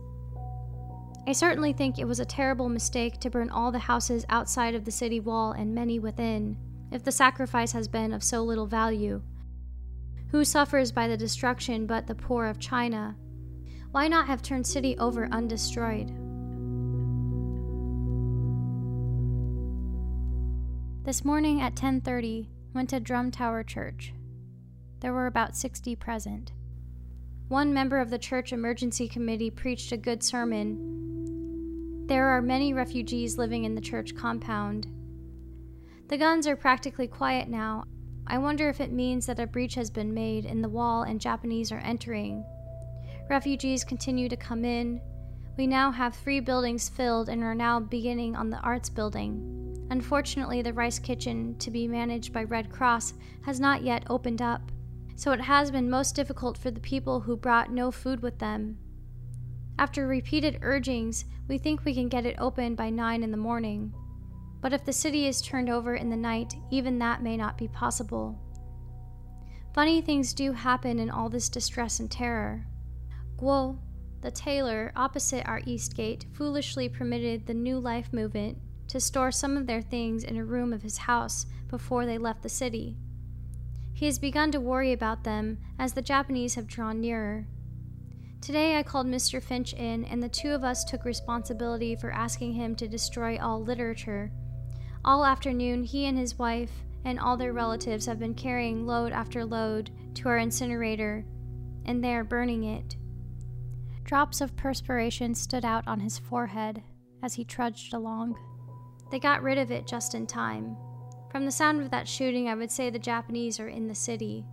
I 1.30 1.32
certainly 1.32 1.72
think 1.72 1.96
it 1.96 2.08
was 2.08 2.18
a 2.18 2.24
terrible 2.24 2.68
mistake 2.68 3.20
to 3.20 3.30
burn 3.30 3.50
all 3.50 3.70
the 3.70 3.78
houses 3.78 4.26
outside 4.28 4.74
of 4.74 4.84
the 4.84 4.90
city 4.90 5.20
wall 5.20 5.52
and 5.52 5.72
many 5.72 6.00
within, 6.00 6.56
if 6.90 7.04
the 7.04 7.12
sacrifice 7.12 7.70
has 7.70 7.86
been 7.86 8.12
of 8.12 8.24
so 8.24 8.42
little 8.42 8.66
value. 8.66 9.22
Who 10.32 10.44
suffers 10.44 10.90
by 10.90 11.06
the 11.06 11.16
destruction 11.16 11.86
but 11.86 12.08
the 12.08 12.16
poor 12.16 12.46
of 12.46 12.58
China? 12.58 13.14
Why 13.92 14.08
not 14.08 14.26
have 14.26 14.42
turned 14.42 14.66
city 14.66 14.98
over 14.98 15.28
undestroyed? 15.30 16.08
This 21.04 21.24
morning 21.24 21.60
at 21.60 21.76
10:30, 21.76 22.48
went 22.74 22.90
to 22.90 22.98
Drum 22.98 23.30
Tower 23.30 23.62
Church. 23.62 24.12
There 24.98 25.12
were 25.12 25.28
about 25.28 25.56
60 25.56 25.94
present. 25.94 26.50
One 27.46 27.72
member 27.72 28.00
of 28.00 28.10
the 28.10 28.18
church 28.18 28.52
emergency 28.52 29.06
committee 29.06 29.50
preached 29.50 29.92
a 29.92 29.96
good 29.96 30.24
sermon. 30.24 30.98
There 32.10 32.26
are 32.30 32.42
many 32.42 32.74
refugees 32.74 33.38
living 33.38 33.62
in 33.62 33.76
the 33.76 33.80
church 33.80 34.16
compound. 34.16 34.88
The 36.08 36.18
guns 36.18 36.48
are 36.48 36.56
practically 36.56 37.06
quiet 37.06 37.48
now. 37.48 37.84
I 38.26 38.36
wonder 38.36 38.68
if 38.68 38.80
it 38.80 38.90
means 38.90 39.26
that 39.26 39.38
a 39.38 39.46
breach 39.46 39.76
has 39.76 39.90
been 39.90 40.12
made 40.12 40.44
in 40.44 40.60
the 40.60 40.68
wall 40.68 41.04
and 41.04 41.20
Japanese 41.20 41.70
are 41.70 41.78
entering. 41.78 42.44
Refugees 43.30 43.84
continue 43.84 44.28
to 44.28 44.36
come 44.36 44.64
in. 44.64 45.00
We 45.56 45.68
now 45.68 45.92
have 45.92 46.16
three 46.16 46.40
buildings 46.40 46.88
filled 46.88 47.28
and 47.28 47.44
are 47.44 47.54
now 47.54 47.78
beginning 47.78 48.34
on 48.34 48.50
the 48.50 48.58
arts 48.58 48.90
building. 48.90 49.86
Unfortunately, 49.92 50.62
the 50.62 50.72
rice 50.72 50.98
kitchen, 50.98 51.54
to 51.60 51.70
be 51.70 51.86
managed 51.86 52.32
by 52.32 52.42
Red 52.42 52.72
Cross, 52.72 53.14
has 53.42 53.60
not 53.60 53.84
yet 53.84 54.02
opened 54.10 54.42
up, 54.42 54.72
so 55.14 55.30
it 55.30 55.42
has 55.42 55.70
been 55.70 55.88
most 55.88 56.16
difficult 56.16 56.58
for 56.58 56.72
the 56.72 56.80
people 56.80 57.20
who 57.20 57.36
brought 57.36 57.70
no 57.70 57.92
food 57.92 58.20
with 58.20 58.40
them. 58.40 58.78
After 59.80 60.06
repeated 60.06 60.58
urgings, 60.60 61.24
we 61.48 61.56
think 61.56 61.86
we 61.86 61.94
can 61.94 62.10
get 62.10 62.26
it 62.26 62.36
open 62.38 62.74
by 62.74 62.90
9 62.90 63.22
in 63.22 63.30
the 63.30 63.38
morning. 63.38 63.94
But 64.60 64.74
if 64.74 64.84
the 64.84 64.92
city 64.92 65.26
is 65.26 65.40
turned 65.40 65.70
over 65.70 65.94
in 65.94 66.10
the 66.10 66.18
night, 66.18 66.54
even 66.70 66.98
that 66.98 67.22
may 67.22 67.34
not 67.34 67.56
be 67.56 67.66
possible. 67.66 68.38
Funny 69.74 70.02
things 70.02 70.34
do 70.34 70.52
happen 70.52 70.98
in 70.98 71.08
all 71.08 71.30
this 71.30 71.48
distress 71.48 71.98
and 71.98 72.10
terror. 72.10 72.66
Guo, 73.38 73.78
the 74.20 74.30
tailor 74.30 74.92
opposite 74.96 75.48
our 75.48 75.62
east 75.64 75.96
gate, 75.96 76.26
foolishly 76.34 76.86
permitted 76.90 77.46
the 77.46 77.54
New 77.54 77.78
Life 77.78 78.12
movement 78.12 78.58
to 78.88 79.00
store 79.00 79.32
some 79.32 79.56
of 79.56 79.66
their 79.66 79.80
things 79.80 80.24
in 80.24 80.36
a 80.36 80.44
room 80.44 80.74
of 80.74 80.82
his 80.82 80.98
house 80.98 81.46
before 81.68 82.04
they 82.04 82.18
left 82.18 82.42
the 82.42 82.50
city. 82.50 82.98
He 83.94 84.04
has 84.04 84.18
begun 84.18 84.52
to 84.52 84.60
worry 84.60 84.92
about 84.92 85.24
them 85.24 85.56
as 85.78 85.94
the 85.94 86.02
Japanese 86.02 86.56
have 86.56 86.66
drawn 86.66 87.00
nearer. 87.00 87.46
Today 88.40 88.78
I 88.78 88.82
called 88.82 89.06
Mr. 89.06 89.42
Finch 89.42 89.74
in, 89.74 90.04
and 90.06 90.22
the 90.22 90.28
two 90.28 90.50
of 90.52 90.64
us 90.64 90.82
took 90.82 91.04
responsibility 91.04 91.94
for 91.94 92.10
asking 92.10 92.54
him 92.54 92.74
to 92.76 92.88
destroy 92.88 93.38
all 93.38 93.62
literature. 93.62 94.32
All 95.04 95.26
afternoon, 95.26 95.84
he 95.84 96.06
and 96.06 96.16
his 96.16 96.38
wife 96.38 96.72
and 97.04 97.20
all 97.20 97.36
their 97.36 97.52
relatives 97.52 98.06
have 98.06 98.18
been 98.18 98.34
carrying 98.34 98.86
load 98.86 99.12
after 99.12 99.44
load 99.44 99.90
to 100.14 100.28
our 100.28 100.38
incinerator, 100.38 101.24
and 101.84 102.02
they 102.02 102.14
are 102.14 102.24
burning 102.24 102.64
it. 102.64 102.96
Drops 104.04 104.40
of 104.40 104.56
perspiration 104.56 105.34
stood 105.34 105.64
out 105.64 105.86
on 105.86 106.00
his 106.00 106.18
forehead 106.18 106.82
as 107.22 107.34
he 107.34 107.44
trudged 107.44 107.92
along. 107.92 108.38
They 109.10 109.18
got 109.18 109.42
rid 109.42 109.58
of 109.58 109.70
it 109.70 109.86
just 109.86 110.14
in 110.14 110.26
time. 110.26 110.76
From 111.30 111.44
the 111.44 111.52
sound 111.52 111.82
of 111.82 111.90
that 111.90 112.08
shooting, 112.08 112.48
I 112.48 112.54
would 112.54 112.70
say 112.70 112.88
the 112.88 112.98
Japanese 112.98 113.60
are 113.60 113.68
in 113.68 113.86
the 113.86 113.94
city. 113.94 114.46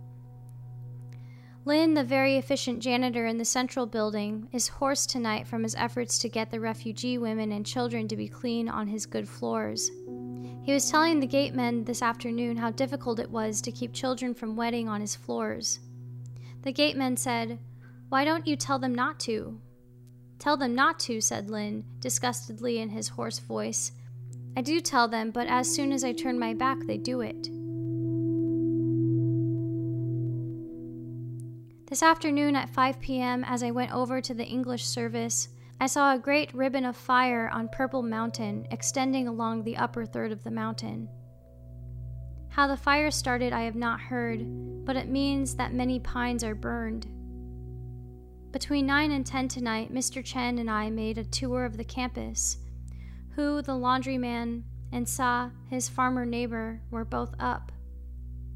Lin, 1.68 1.92
the 1.92 2.02
very 2.02 2.38
efficient 2.38 2.80
janitor 2.80 3.26
in 3.26 3.36
the 3.36 3.44
central 3.44 3.84
building, 3.84 4.48
is 4.54 4.68
hoarse 4.68 5.04
tonight 5.04 5.46
from 5.46 5.62
his 5.62 5.74
efforts 5.74 6.18
to 6.18 6.26
get 6.26 6.50
the 6.50 6.58
refugee 6.58 7.18
women 7.18 7.52
and 7.52 7.66
children 7.66 8.08
to 8.08 8.16
be 8.16 8.26
clean 8.26 8.70
on 8.70 8.86
his 8.86 9.04
good 9.04 9.28
floors. 9.28 9.90
He 10.62 10.72
was 10.72 10.90
telling 10.90 11.20
the 11.20 11.26
gatemen 11.26 11.84
this 11.84 12.00
afternoon 12.00 12.56
how 12.56 12.70
difficult 12.70 13.18
it 13.18 13.30
was 13.30 13.60
to 13.60 13.70
keep 13.70 13.92
children 13.92 14.32
from 14.32 14.56
wetting 14.56 14.88
on 14.88 15.02
his 15.02 15.14
floors. 15.14 15.80
The 16.62 16.72
gatemen 16.72 17.18
said, 17.18 17.58
Why 18.08 18.24
don't 18.24 18.46
you 18.46 18.56
tell 18.56 18.78
them 18.78 18.94
not 18.94 19.20
to? 19.20 19.60
Tell 20.38 20.56
them 20.56 20.74
not 20.74 20.98
to, 21.00 21.20
said 21.20 21.50
Lin, 21.50 21.84
disgustedly 22.00 22.78
in 22.78 22.88
his 22.88 23.08
hoarse 23.08 23.40
voice. 23.40 23.92
I 24.56 24.62
do 24.62 24.80
tell 24.80 25.06
them, 25.06 25.32
but 25.32 25.48
as 25.48 25.70
soon 25.70 25.92
as 25.92 26.02
I 26.02 26.12
turn 26.14 26.38
my 26.38 26.54
back, 26.54 26.78
they 26.86 26.96
do 26.96 27.20
it. 27.20 27.50
This 31.88 32.02
afternoon 32.02 32.54
at 32.54 32.68
5 32.68 33.00
p.m., 33.00 33.44
as 33.44 33.62
I 33.62 33.70
went 33.70 33.94
over 33.94 34.20
to 34.20 34.34
the 34.34 34.44
English 34.44 34.84
service, 34.84 35.48
I 35.80 35.86
saw 35.86 36.12
a 36.12 36.18
great 36.18 36.52
ribbon 36.52 36.84
of 36.84 36.94
fire 36.94 37.48
on 37.50 37.70
Purple 37.70 38.02
Mountain 38.02 38.68
extending 38.70 39.26
along 39.26 39.62
the 39.62 39.78
upper 39.78 40.04
third 40.04 40.30
of 40.30 40.44
the 40.44 40.50
mountain. 40.50 41.08
How 42.50 42.66
the 42.66 42.76
fire 42.76 43.10
started, 43.10 43.54
I 43.54 43.62
have 43.62 43.74
not 43.74 44.02
heard, 44.02 44.84
but 44.84 44.96
it 44.96 45.08
means 45.08 45.54
that 45.54 45.72
many 45.72 45.98
pines 45.98 46.44
are 46.44 46.54
burned. 46.54 47.06
Between 48.52 48.84
9 48.84 49.10
and 49.10 49.24
10 49.24 49.48
tonight, 49.48 49.90
Mr. 49.90 50.22
Chen 50.22 50.58
and 50.58 50.70
I 50.70 50.90
made 50.90 51.16
a 51.16 51.24
tour 51.24 51.64
of 51.64 51.78
the 51.78 51.84
campus. 51.84 52.58
Hu, 53.34 53.62
the 53.62 53.72
laundryman, 53.72 54.62
and 54.92 55.08
Sa, 55.08 55.48
his 55.70 55.88
farmer 55.88 56.26
neighbor, 56.26 56.82
were 56.90 57.06
both 57.06 57.34
up. 57.40 57.72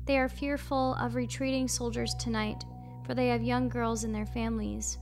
They 0.05 0.19
are 0.19 0.29
fearful 0.29 0.97
of 0.97 1.15
retreating 1.15 1.67
soldiers 1.67 2.15
tonight, 2.15 2.65
for 3.05 3.15
they 3.15 3.29
have 3.29 3.43
young 3.43 3.69
girls 3.69 4.05
in 4.05 4.13
their 4.13 4.27
families. 4.27 4.99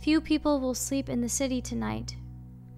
Few 0.00 0.20
people 0.20 0.60
will 0.60 0.74
sleep 0.74 1.08
in 1.08 1.20
the 1.20 1.28
city 1.28 1.60
tonight. 1.60 2.16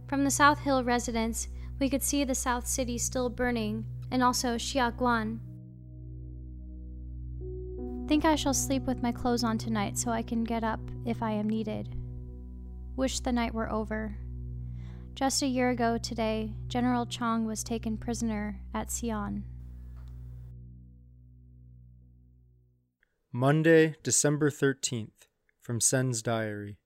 From 0.07 0.25
the 0.25 0.31
South 0.31 0.61
Hill 0.61 0.85
residence, 0.85 1.49
we 1.81 1.89
could 1.89 2.03
see 2.03 2.25
the 2.25 2.35
South 2.35 2.67
City 2.67 2.99
still 2.99 3.29
burning, 3.29 3.85
and 4.11 4.23
also 4.23 4.57
Xiaguan. 4.57 5.39
Think 8.07 8.25
I 8.25 8.37
shall 8.37 8.55
sleep 8.55 8.83
with 8.83 9.03
my 9.03 9.11
clothes 9.11 9.43
on 9.43 9.57
tonight 9.57 9.97
so 9.99 10.11
I 10.11 10.23
can 10.23 10.45
get 10.45 10.63
up 10.63 10.81
if 11.07 11.23
I 11.23 11.33
am 11.33 11.49
needed. 11.49 11.97
Wish 12.97 13.21
the 13.21 13.33
night 13.33 13.55
were 13.55 13.73
over. 13.73 14.17
Just 15.15 15.43
a 15.43 15.47
year 15.47 15.71
ago 15.71 15.97
today, 15.97 16.53
General 16.69 17.07
Chong 17.07 17.47
was 17.47 17.65
taken 17.65 17.97
prisoner 17.97 18.61
at 18.75 18.89
Xi'an. 18.89 19.43
Monday, 23.37 23.97
December 24.05 24.49
13th, 24.49 25.27
from 25.61 25.81
Sen's 25.81 26.23
Diary. 26.23 26.79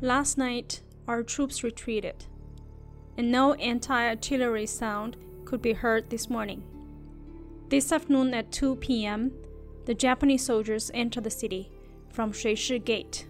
Last 0.00 0.38
night, 0.38 0.80
our 1.06 1.22
troops 1.22 1.62
retreated, 1.62 2.24
and 3.18 3.30
no 3.30 3.52
anti 3.52 4.08
artillery 4.08 4.64
sound 4.64 5.18
could 5.44 5.60
be 5.60 5.74
heard 5.74 6.08
this 6.08 6.30
morning. 6.30 6.62
This 7.68 7.92
afternoon 7.92 8.32
at 8.32 8.50
2 8.50 8.76
p.m., 8.76 9.32
the 9.84 9.92
Japanese 9.92 10.46
soldiers 10.46 10.90
entered 10.94 11.24
the 11.24 11.30
city 11.30 11.70
from 12.08 12.32
Shuixi 12.32 12.82
Gate. 12.82 13.26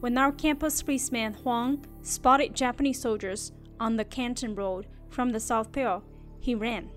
When 0.00 0.18
our 0.18 0.32
campus 0.32 0.82
policeman 0.82 1.34
Huang 1.34 1.86
spotted 2.02 2.56
Japanese 2.56 3.00
soldiers 3.00 3.52
on 3.78 3.94
the 3.94 4.04
Canton 4.04 4.56
Road 4.56 4.88
from 5.12 5.30
the 5.30 5.40
South 5.40 5.74
Hill, 5.74 6.02
he 6.40 6.54
ran, 6.54 6.90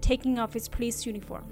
taking 0.00 0.38
off 0.38 0.54
his 0.54 0.68
police 0.68 1.04
uniform. 1.04 1.44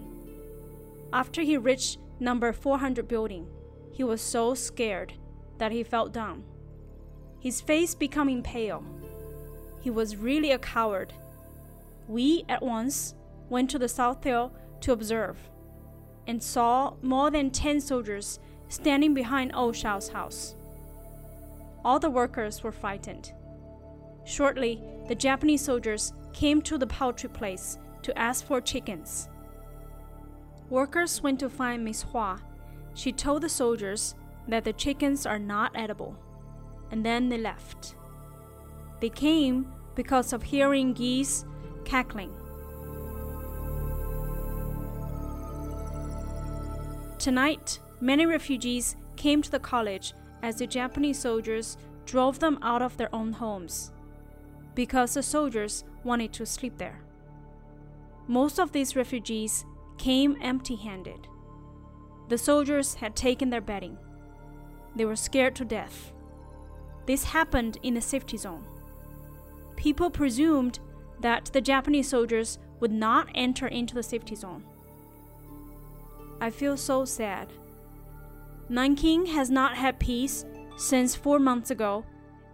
After 1.12 1.42
he 1.42 1.57
reached 1.57 1.99
number 2.21 2.53
400 2.53 3.07
building, 3.07 3.47
he 3.92 4.05
was 4.05 4.21
so 4.21 4.55
scared 4.55 5.14
that 5.59 5.73
he 5.73 5.83
fell 5.83 6.09
down, 6.09 6.45
his 7.40 7.61
face 7.61 7.95
becoming 7.95 8.42
pale. 8.42 8.85
He 9.81 9.90
was 9.90 10.16
really 10.16 10.53
a 10.53 10.59
coward. 10.59 11.12
We 12.09 12.45
at 12.49 12.62
once 12.62 13.14
went 13.49 13.71
to 13.71 13.79
the 13.79 13.88
South 13.88 14.23
Hill 14.25 14.53
to 14.81 14.92
observe 14.92 15.38
and 16.27 16.42
saw 16.42 16.95
more 17.03 17.31
than 17.31 17.51
10 17.51 17.81
soldiers 17.81 18.38
standing 18.69 19.14
behind 19.14 19.55
Old 19.55 19.77
Shao's 19.77 20.09
house. 20.09 20.57
All 21.85 21.99
the 21.99 22.11
workers 22.11 22.64
were 22.64 22.73
frightened. 22.73 23.33
Shortly, 24.25 24.83
the 25.09 25.14
Japanese 25.14 25.64
soldiers 25.64 26.12
came 26.33 26.61
to 26.62 26.77
the 26.77 26.87
poultry 26.87 27.29
place 27.29 27.79
to 28.03 28.16
ask 28.19 28.45
for 28.45 28.61
chickens. 28.61 29.29
Workers 30.69 31.23
went 31.23 31.38
to 31.40 31.49
find 31.49 31.85
Miss 31.85 32.03
Hua. 32.03 32.40
She 32.95 33.12
told 33.12 33.42
the 33.42 33.49
soldiers 33.49 34.16
that 34.49 34.64
the 34.64 34.73
chickens 34.73 35.27
are 35.27 35.38
not 35.38 35.73
edible, 35.77 36.16
and 36.90 37.05
then 37.05 37.29
they 37.29 37.38
left. 37.38 37.95
They 39.01 39.11
came 39.11 39.73
because 39.95 40.33
of 40.33 40.42
hearing 40.42 40.92
geese 40.92 41.45
cackling. 41.85 42.33
Tonight, 47.19 47.81
many 48.01 48.27
refugees 48.27 48.97
came 49.16 49.40
to 49.42 49.51
the 49.51 49.59
college 49.59 50.12
as 50.42 50.57
the 50.57 50.66
Japanese 50.66 51.19
soldiers 51.19 51.77
drove 52.05 52.38
them 52.38 52.59
out 52.62 52.83
of 52.83 52.97
their 52.97 53.12
own 53.14 53.33
homes 53.33 53.92
because 54.77 55.15
the 55.15 55.23
soldiers 55.23 55.83
wanted 56.05 56.33
to 56.35 56.47
sleep 56.47 56.79
there. 56.79 57.01
Most 58.29 58.61
of 58.61 58.71
these 58.71 58.95
refugees 58.95 59.65
came 59.99 60.37
empty 60.41 60.77
handed. 60.77 61.27
The 62.29 62.39
soldiers 62.39 62.95
had 62.95 63.17
taken 63.17 63.51
their 63.51 63.61
bedding. 63.61 63.99
They 64.95 65.05
were 65.05 65.17
scared 65.17 65.57
to 65.57 65.65
death. 65.65 66.12
This 67.07 67.25
happened 67.25 67.79
in 67.83 67.95
the 67.95 68.01
safety 68.01 68.37
zone. 68.37 68.65
People 69.77 70.11
presumed 70.11 70.79
that 71.21 71.47
the 71.47 71.61
Japanese 71.61 72.09
soldiers 72.09 72.59
would 72.81 72.93
not 72.93 73.29
enter 73.35 73.69
into 73.69 73.95
the 73.95 74.03
safety 74.03 74.35
zone. 74.35 74.65
I 76.41 76.51
feel 76.51 76.77
so 76.77 77.05
sad. 77.05 77.53
Nanking 78.69 79.27
has 79.27 79.51
not 79.51 79.77
had 79.77 79.99
peace 79.99 80.45
since 80.77 81.15
four 81.15 81.39
months 81.39 81.71
ago 81.71 82.05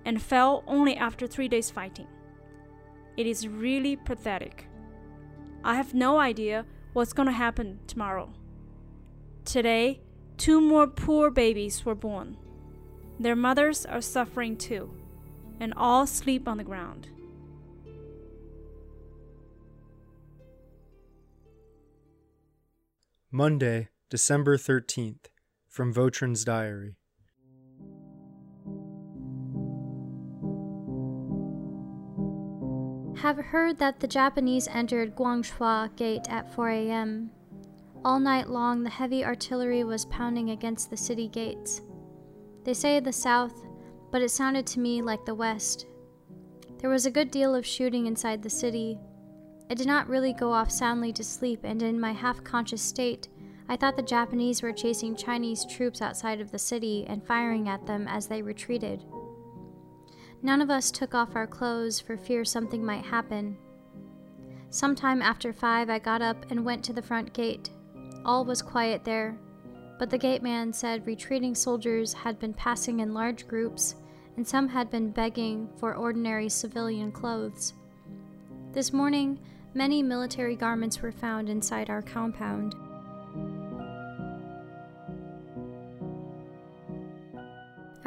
and 0.04 0.20
fell 0.20 0.62
only 0.66 0.96
after 0.96 1.26
three 1.26 1.48
days 1.48 1.70
fighting. 1.70 2.06
It 3.16 3.26
is 3.26 3.46
really 3.46 3.96
pathetic. 3.96 4.66
I 5.64 5.74
have 5.74 5.94
no 5.94 6.18
idea 6.18 6.66
what's 6.92 7.12
going 7.12 7.26
to 7.26 7.32
happen 7.32 7.78
tomorrow. 7.86 8.32
Today, 9.44 10.00
two 10.36 10.60
more 10.60 10.86
poor 10.86 11.30
babies 11.30 11.84
were 11.84 11.94
born. 11.94 12.36
Their 13.20 13.36
mothers 13.36 13.86
are 13.86 14.00
suffering 14.00 14.56
too, 14.56 14.92
and 15.60 15.72
all 15.76 16.06
sleep 16.06 16.48
on 16.48 16.56
the 16.56 16.64
ground. 16.64 17.08
Monday, 23.30 23.88
December 24.10 24.58
13th, 24.58 25.26
from 25.68 25.94
Vautrin's 25.94 26.44
Diary. 26.44 26.96
Have 33.22 33.36
heard 33.36 33.78
that 33.78 34.00
the 34.00 34.08
Japanese 34.08 34.66
entered 34.66 35.14
Guanghua 35.14 35.94
Gate 35.94 36.26
at 36.28 36.52
4 36.52 36.70
a.m. 36.70 37.30
All 38.04 38.18
night 38.18 38.50
long, 38.50 38.82
the 38.82 38.90
heavy 38.90 39.24
artillery 39.24 39.84
was 39.84 40.06
pounding 40.06 40.50
against 40.50 40.90
the 40.90 40.96
city 40.96 41.28
gates. 41.28 41.82
They 42.64 42.74
say 42.74 42.98
the 42.98 43.12
south, 43.12 43.54
but 44.10 44.22
it 44.22 44.32
sounded 44.32 44.66
to 44.66 44.80
me 44.80 45.02
like 45.02 45.24
the 45.24 45.36
west. 45.36 45.86
There 46.78 46.90
was 46.90 47.06
a 47.06 47.12
good 47.12 47.30
deal 47.30 47.54
of 47.54 47.64
shooting 47.64 48.06
inside 48.06 48.42
the 48.42 48.50
city. 48.50 48.98
I 49.70 49.74
did 49.74 49.86
not 49.86 50.08
really 50.08 50.32
go 50.32 50.52
off 50.52 50.72
soundly 50.72 51.12
to 51.12 51.22
sleep, 51.22 51.60
and 51.62 51.80
in 51.80 52.00
my 52.00 52.10
half 52.10 52.42
conscious 52.42 52.82
state, 52.82 53.28
I 53.68 53.76
thought 53.76 53.94
the 53.94 54.02
Japanese 54.02 54.64
were 54.64 54.72
chasing 54.72 55.14
Chinese 55.14 55.64
troops 55.64 56.02
outside 56.02 56.40
of 56.40 56.50
the 56.50 56.58
city 56.58 57.06
and 57.06 57.24
firing 57.24 57.68
at 57.68 57.86
them 57.86 58.08
as 58.08 58.26
they 58.26 58.42
retreated. 58.42 59.04
None 60.42 60.60
of 60.60 60.70
us 60.70 60.90
took 60.90 61.14
off 61.14 61.36
our 61.36 61.46
clothes 61.46 62.00
for 62.00 62.16
fear 62.16 62.44
something 62.44 62.84
might 62.84 63.04
happen. 63.04 63.56
Sometime 64.70 65.22
after 65.22 65.52
five, 65.52 65.88
I 65.88 65.98
got 65.98 66.20
up 66.20 66.50
and 66.50 66.64
went 66.64 66.84
to 66.84 66.92
the 66.92 67.02
front 67.02 67.32
gate. 67.32 67.70
All 68.24 68.44
was 68.44 68.60
quiet 68.60 69.04
there, 69.04 69.36
but 69.98 70.10
the 70.10 70.18
gateman 70.18 70.72
said 70.72 71.06
retreating 71.06 71.54
soldiers 71.54 72.12
had 72.12 72.40
been 72.40 72.54
passing 72.54 73.00
in 73.00 73.14
large 73.14 73.46
groups, 73.46 73.94
and 74.36 74.46
some 74.46 74.68
had 74.68 74.90
been 74.90 75.10
begging 75.10 75.68
for 75.76 75.94
ordinary 75.94 76.48
civilian 76.48 77.12
clothes. 77.12 77.74
This 78.72 78.92
morning, 78.92 79.38
many 79.74 80.02
military 80.02 80.56
garments 80.56 81.02
were 81.02 81.12
found 81.12 81.48
inside 81.48 81.90
our 81.90 82.02
compound. 82.02 82.74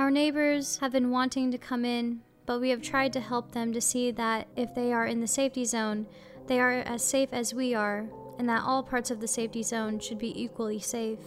Our 0.05 0.11
neighbors 0.11 0.77
have 0.81 0.91
been 0.91 1.09
wanting 1.09 1.49
to 1.49 1.57
come 1.57 1.83
in, 1.83 2.21
but 2.45 2.61
we 2.61 2.69
have 2.69 2.83
tried 2.83 3.11
to 3.13 3.19
help 3.19 3.53
them 3.53 3.73
to 3.73 3.81
see 3.81 4.11
that 4.11 4.47
if 4.55 4.75
they 4.75 4.93
are 4.93 5.07
in 5.07 5.19
the 5.19 5.25
safety 5.25 5.65
zone, 5.65 6.05
they 6.45 6.59
are 6.59 6.73
as 6.73 7.03
safe 7.03 7.29
as 7.31 7.55
we 7.55 7.73
are, 7.73 8.05
and 8.37 8.47
that 8.47 8.61
all 8.61 8.83
parts 8.83 9.09
of 9.09 9.19
the 9.19 9.27
safety 9.27 9.63
zone 9.63 9.99
should 9.99 10.19
be 10.19 10.39
equally 10.39 10.79
safe. 10.79 11.17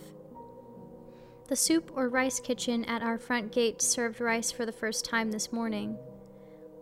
The 1.49 1.57
soup 1.57 1.91
or 1.97 2.09
rice 2.09 2.39
kitchen 2.39 2.85
at 2.85 3.03
our 3.03 3.19
front 3.19 3.51
gate 3.51 3.83
served 3.83 4.21
rice 4.21 4.53
for 4.53 4.65
the 4.65 4.71
first 4.71 5.05
time 5.05 5.33
this 5.33 5.53
morning. 5.53 5.99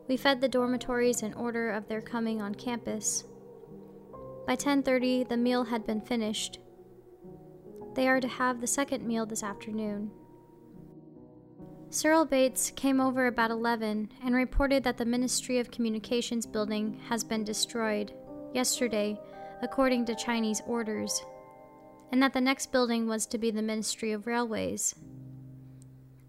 We 0.07 0.19
fed 0.19 0.43
the 0.43 0.51
dormitories 0.51 1.23
in 1.23 1.33
order 1.33 1.71
of 1.71 1.89
their 1.89 2.03
coming 2.03 2.43
on 2.43 2.57
campus. 2.57 3.25
By 4.47 4.57
10:30, 4.57 5.25
the 5.25 5.39
meal 5.39 5.65
had 5.65 5.87
been 5.87 6.03
finished. 6.03 6.59
They 7.95 8.07
are 8.07 8.21
to 8.21 8.29
have 8.29 8.61
the 8.61 8.67
second 8.67 9.07
meal 9.07 9.25
this 9.25 9.43
afternoon. 9.43 10.11
Searle 11.91 12.25
Bates 12.25 12.71
came 12.71 13.01
over 13.01 13.27
about 13.27 13.51
11 13.51 14.11
and 14.25 14.35
reported 14.35 14.83
that 14.85 14.99
the 14.99 15.05
Ministry 15.05 15.59
of 15.59 15.71
Communications 15.71 16.45
building 16.45 17.01
has 17.09 17.23
been 17.23 17.45
destroyed 17.45 18.13
yesterday 18.53 19.19
according 19.63 20.05
to 20.07 20.15
Chinese 20.15 20.61
orders 20.67 21.23
and 22.13 22.23
that 22.23 22.33
the 22.33 22.41
next 22.41 22.73
building 22.73 23.07
was 23.07 23.27
to 23.27 23.39
be 23.39 23.51
the 23.51 23.63
Ministry 23.63 24.13
of 24.13 24.27
Railways. 24.27 24.95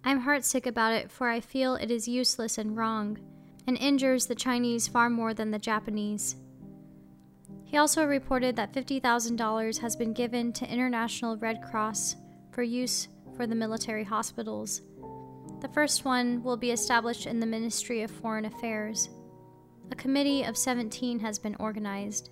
I'm 0.03 0.23
heartsick 0.23 0.65
about 0.65 0.93
it, 0.93 1.11
for 1.11 1.27
I 1.27 1.39
feel 1.39 1.75
it 1.75 1.91
is 1.91 2.07
useless 2.07 2.57
and 2.57 2.77
wrong, 2.77 3.19
and 3.67 3.77
injures 3.77 4.25
the 4.25 4.35
Chinese 4.35 4.87
far 4.87 5.09
more 5.09 5.33
than 5.33 5.51
the 5.51 5.59
Japanese. 5.59 6.35
He 7.65 7.77
also 7.77 8.05
reported 8.05 8.55
that 8.55 8.73
$50,000 8.73 9.79
has 9.79 9.95
been 9.95 10.13
given 10.13 10.53
to 10.53 10.71
International 10.71 11.35
Red 11.35 11.61
Cross 11.61 12.15
for 12.51 12.63
use 12.63 13.09
for 13.35 13.45
the 13.45 13.55
military 13.55 14.05
hospitals. 14.05 14.81
The 15.61 15.69
first 15.69 16.05
one 16.05 16.43
will 16.43 16.57
be 16.57 16.71
established 16.71 17.25
in 17.25 17.39
the 17.39 17.45
Ministry 17.45 18.01
of 18.01 18.11
Foreign 18.11 18.45
Affairs. 18.45 19.09
A 19.91 19.95
committee 19.95 20.43
of 20.43 20.57
17 20.57 21.19
has 21.19 21.39
been 21.39 21.55
organized. 21.59 22.29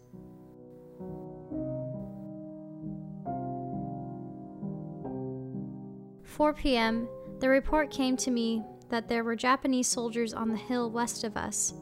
4 6.36 6.54
p.m., 6.54 7.08
the 7.40 7.48
report 7.48 7.90
came 7.90 8.18
to 8.18 8.30
me 8.30 8.62
that 8.90 9.08
there 9.08 9.24
were 9.24 9.36
Japanese 9.36 9.88
soldiers 9.88 10.34
on 10.34 10.50
the 10.50 10.58
hill 10.58 10.92
west 10.92 11.24
of 11.24 11.38
us. 11.38 11.74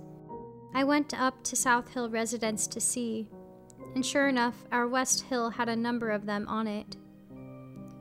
I 0.75 0.83
went 0.83 1.19
up 1.19 1.43
to 1.45 1.55
South 1.55 1.91
Hill 1.93 2.09
residence 2.09 2.67
to 2.67 2.79
see, 2.79 3.27
and 3.95 4.05
sure 4.05 4.27
enough, 4.27 4.63
our 4.71 4.87
West 4.87 5.23
Hill 5.23 5.49
had 5.49 5.69
a 5.69 5.75
number 5.75 6.09
of 6.09 6.25
them 6.25 6.47
on 6.47 6.67
it. 6.67 6.97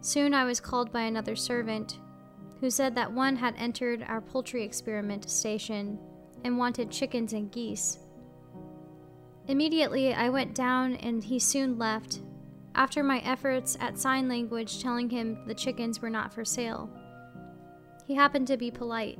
Soon 0.01 0.35
I 0.35 0.45
was 0.45 0.61
called 0.61 0.93
by 0.93 1.03
another 1.03 1.37
servant, 1.37 1.99
who 2.63 2.71
said 2.71 2.95
that 2.95 3.13
one 3.13 3.35
had 3.35 3.57
entered 3.59 4.05
our 4.07 4.21
poultry 4.21 4.63
experiment 4.63 5.29
station 5.29 5.99
and 6.45 6.57
wanted 6.57 6.93
chickens 6.93 7.33
and 7.33 7.51
geese. 7.51 7.99
Immediately, 9.49 10.15
I 10.15 10.29
went 10.29 10.55
down 10.55 10.95
and 10.95 11.25
he 11.25 11.41
soon 11.41 11.77
left, 11.77 12.21
after 12.77 13.03
my 13.03 13.19
efforts 13.19 13.77
at 13.81 13.99
sign 13.99 14.29
language 14.29 14.81
telling 14.81 15.11
him 15.11 15.39
the 15.45 15.57
chickens 15.57 16.01
were 16.01 16.09
not 16.09 16.33
for 16.33 16.45
sale. 16.45 16.89
He 18.07 18.15
happened 18.15 18.47
to 18.47 18.57
be 18.57 18.71
polite. 18.71 19.19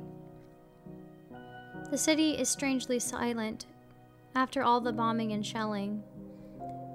The 1.91 1.97
city 1.97 2.37
is 2.37 2.47
strangely 2.47 2.97
silent 2.97 3.65
after 4.35 4.63
all 4.63 4.79
the 4.79 4.93
bombing 4.93 5.33
and 5.33 5.45
shelling. 5.45 6.01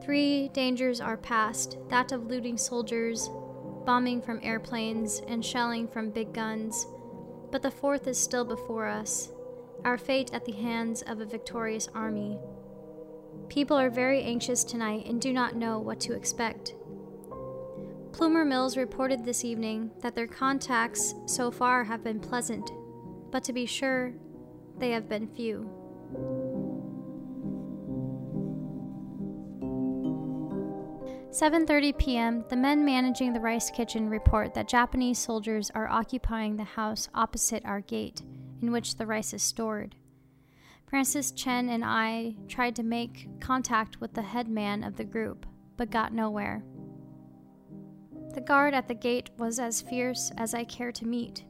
Three 0.03 0.49
dangers 0.55 0.99
are 0.99 1.19
past 1.19 1.77
that 1.91 2.11
of 2.11 2.27
looting 2.27 2.57
soldiers, 2.57 3.29
bombing 3.89 4.21
from 4.21 4.39
airplanes, 4.43 5.23
and 5.29 5.43
shelling 5.43 5.89
from 5.89 6.11
big 6.11 6.35
guns. 6.35 6.87
But 7.51 7.63
the 7.63 7.71
fourth 7.71 8.07
is 8.07 8.19
still 8.19 8.45
before 8.45 8.87
us 8.87 9.33
our 9.83 9.97
fate 9.97 10.31
at 10.35 10.45
the 10.45 10.53
hands 10.53 11.01
of 11.01 11.23
a 11.23 11.25
victorious 11.25 11.89
army. 11.95 12.39
People 13.49 13.79
are 13.79 13.89
very 13.89 14.23
anxious 14.23 14.63
tonight 14.63 15.07
and 15.07 15.23
do 15.23 15.33
not 15.33 15.57
know 15.57 15.79
what 15.79 16.01
to 16.01 16.13
expect. 16.13 16.75
Plumer 18.13 18.45
Mills 18.45 18.77
reported 18.77 19.25
this 19.25 19.43
evening 19.43 19.91
that 20.03 20.15
their 20.15 20.27
contacts 20.27 21.15
so 21.25 21.51
far 21.51 21.83
have 21.83 22.05
been 22.05 22.21
pleasant, 22.21 22.71
but 23.31 23.43
to 23.45 23.55
be 23.55 23.65
sure, 23.65 24.13
they 24.77 24.91
have 24.91 25.09
been 25.09 25.29
few. 25.29 26.48
Seven 31.39 31.69
thirty 31.69 31.93
p.m. 31.93 32.45
The 32.49 32.57
men 32.57 32.85
managing 32.85 33.33
the 33.33 33.39
rice 33.39 33.71
kitchen 33.71 34.09
report 34.09 34.55
that 34.55 34.67
Japanese 34.67 35.21
soldiers 35.21 35.71
are 35.73 35.87
occupying 35.87 36.57
the 36.57 36.65
house 36.65 37.09
opposite 37.15 37.65
our 37.65 37.81
gate, 37.81 38.23
in 38.61 38.73
which 38.73 38.97
the 38.97 39.07
rice 39.07 39.33
is 39.33 39.41
stored. 39.41 39.95
Francis 40.89 41.31
Chen 41.31 41.69
and 41.69 41.85
I 41.85 42.35
tried 42.49 42.75
to 42.75 42.83
make 42.83 43.29
contact 43.39 44.01
with 44.01 44.15
the 44.15 44.23
headman 44.23 44.83
of 44.83 44.97
the 44.97 45.05
group, 45.05 45.47
but 45.77 45.93
got 45.93 46.13
nowhere. 46.13 46.65
The 48.35 48.41
guard 48.41 48.75
at 48.75 48.89
the 48.89 48.95
gate 48.95 49.31
was 49.39 49.61
as 49.61 49.81
fierce 49.81 50.33
as 50.39 50.55
I 50.55 50.65
care 50.65 50.91
to 50.91 51.07
meet. 51.07 51.45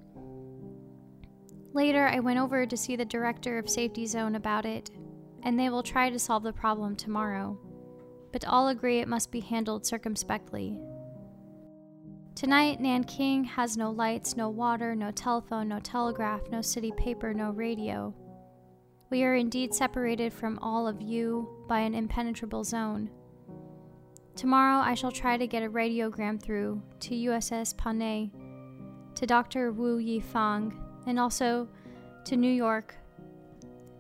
Later, 1.72 2.06
I 2.06 2.18
went 2.18 2.38
over 2.38 2.66
to 2.66 2.76
see 2.76 2.94
the 2.94 3.06
director 3.06 3.56
of 3.56 3.70
Safety 3.70 4.04
Zone 4.04 4.34
about 4.34 4.66
it, 4.66 4.90
and 5.44 5.58
they 5.58 5.70
will 5.70 5.82
try 5.82 6.10
to 6.10 6.18
solve 6.18 6.42
the 6.42 6.52
problem 6.52 6.94
tomorrow, 6.94 7.58
but 8.32 8.44
all 8.44 8.68
agree 8.68 8.98
it 8.98 9.08
must 9.08 9.30
be 9.30 9.40
handled 9.40 9.86
circumspectly. 9.86 10.78
Tonight, 12.34 12.80
Nanking 12.80 13.42
has 13.44 13.76
no 13.76 13.90
lights, 13.90 14.36
no 14.36 14.48
water, 14.48 14.94
no 14.94 15.10
telephone, 15.10 15.68
no 15.68 15.80
telegraph, 15.80 16.42
no 16.50 16.62
city 16.62 16.92
paper, 16.96 17.34
no 17.34 17.50
radio. 17.50 18.14
We 19.10 19.24
are 19.24 19.34
indeed 19.34 19.74
separated 19.74 20.32
from 20.32 20.58
all 20.60 20.86
of 20.86 21.00
you 21.00 21.48
by 21.66 21.80
an 21.80 21.94
impenetrable 21.94 22.62
zone. 22.62 23.10
Tomorrow 24.36 24.82
I 24.82 24.94
shall 24.94 25.10
try 25.10 25.36
to 25.36 25.48
get 25.48 25.64
a 25.64 25.68
radiogram 25.68 26.40
through 26.40 26.80
to 27.00 27.14
USS 27.14 27.76
Panay, 27.76 28.30
to 29.16 29.26
Dr. 29.26 29.72
Wu 29.72 29.98
Yifang, 29.98 30.72
and 31.06 31.18
also 31.18 31.66
to 32.24 32.36
New 32.36 32.52
York. 32.52 32.94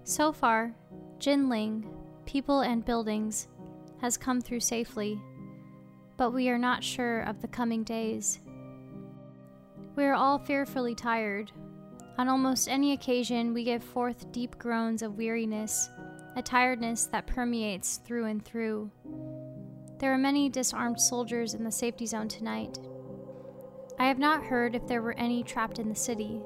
So 0.04 0.30
far, 0.30 0.72
Jinling, 1.18 1.84
people 2.24 2.60
and 2.60 2.84
buildings, 2.84 3.48
has 4.00 4.16
come 4.16 4.40
through 4.40 4.60
safely, 4.60 5.20
but 6.16 6.30
we 6.30 6.48
are 6.48 6.58
not 6.58 6.84
sure 6.84 7.20
of 7.20 7.40
the 7.40 7.48
coming 7.48 7.84
days. 7.84 8.40
We 9.96 10.04
are 10.04 10.14
all 10.14 10.38
fearfully 10.38 10.94
tired, 10.94 11.52
on 12.18 12.28
almost 12.28 12.68
any 12.68 12.92
occasion, 12.92 13.54
we 13.54 13.62
give 13.62 13.84
forth 13.84 14.32
deep 14.32 14.58
groans 14.58 15.02
of 15.02 15.16
weariness, 15.16 15.88
a 16.34 16.42
tiredness 16.42 17.06
that 17.06 17.28
permeates 17.28 17.98
through 17.98 18.24
and 18.24 18.44
through. 18.44 18.90
There 20.00 20.12
are 20.12 20.18
many 20.18 20.48
disarmed 20.48 21.00
soldiers 21.00 21.54
in 21.54 21.62
the 21.62 21.70
safety 21.70 22.06
zone 22.06 22.26
tonight. 22.26 22.76
I 24.00 24.06
have 24.06 24.18
not 24.18 24.42
heard 24.42 24.74
if 24.74 24.84
there 24.88 25.00
were 25.00 25.12
any 25.12 25.44
trapped 25.44 25.78
in 25.78 25.88
the 25.88 25.94
city. 25.94 26.40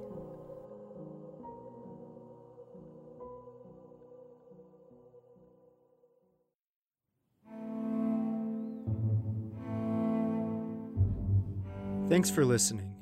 Thanks 12.12 12.28
for 12.28 12.44
listening. 12.44 12.94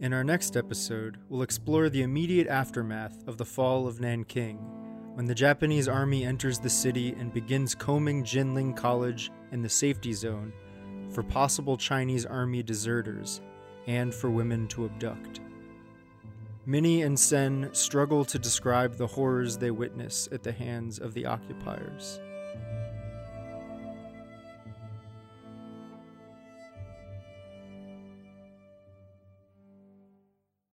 In 0.00 0.14
our 0.14 0.24
next 0.24 0.56
episode, 0.56 1.18
we'll 1.28 1.42
explore 1.42 1.90
the 1.90 2.00
immediate 2.00 2.46
aftermath 2.46 3.28
of 3.28 3.36
the 3.36 3.44
fall 3.44 3.86
of 3.86 4.00
Nanking, 4.00 4.56
when 5.16 5.26
the 5.26 5.34
Japanese 5.34 5.86
army 5.86 6.24
enters 6.24 6.58
the 6.58 6.70
city 6.70 7.10
and 7.18 7.30
begins 7.30 7.74
combing 7.74 8.24
Jinling 8.24 8.74
College 8.74 9.30
and 9.52 9.62
the 9.62 9.68
safety 9.68 10.14
zone 10.14 10.54
for 11.10 11.22
possible 11.22 11.76
Chinese 11.76 12.24
army 12.24 12.62
deserters 12.62 13.42
and 13.86 14.14
for 14.14 14.30
women 14.30 14.66
to 14.68 14.86
abduct. 14.86 15.40
Minnie 16.64 17.02
and 17.02 17.20
Sen 17.20 17.68
struggle 17.72 18.24
to 18.24 18.38
describe 18.38 18.96
the 18.96 19.08
horrors 19.08 19.58
they 19.58 19.70
witness 19.70 20.26
at 20.32 20.42
the 20.42 20.52
hands 20.52 20.98
of 20.98 21.12
the 21.12 21.26
occupiers. 21.26 22.18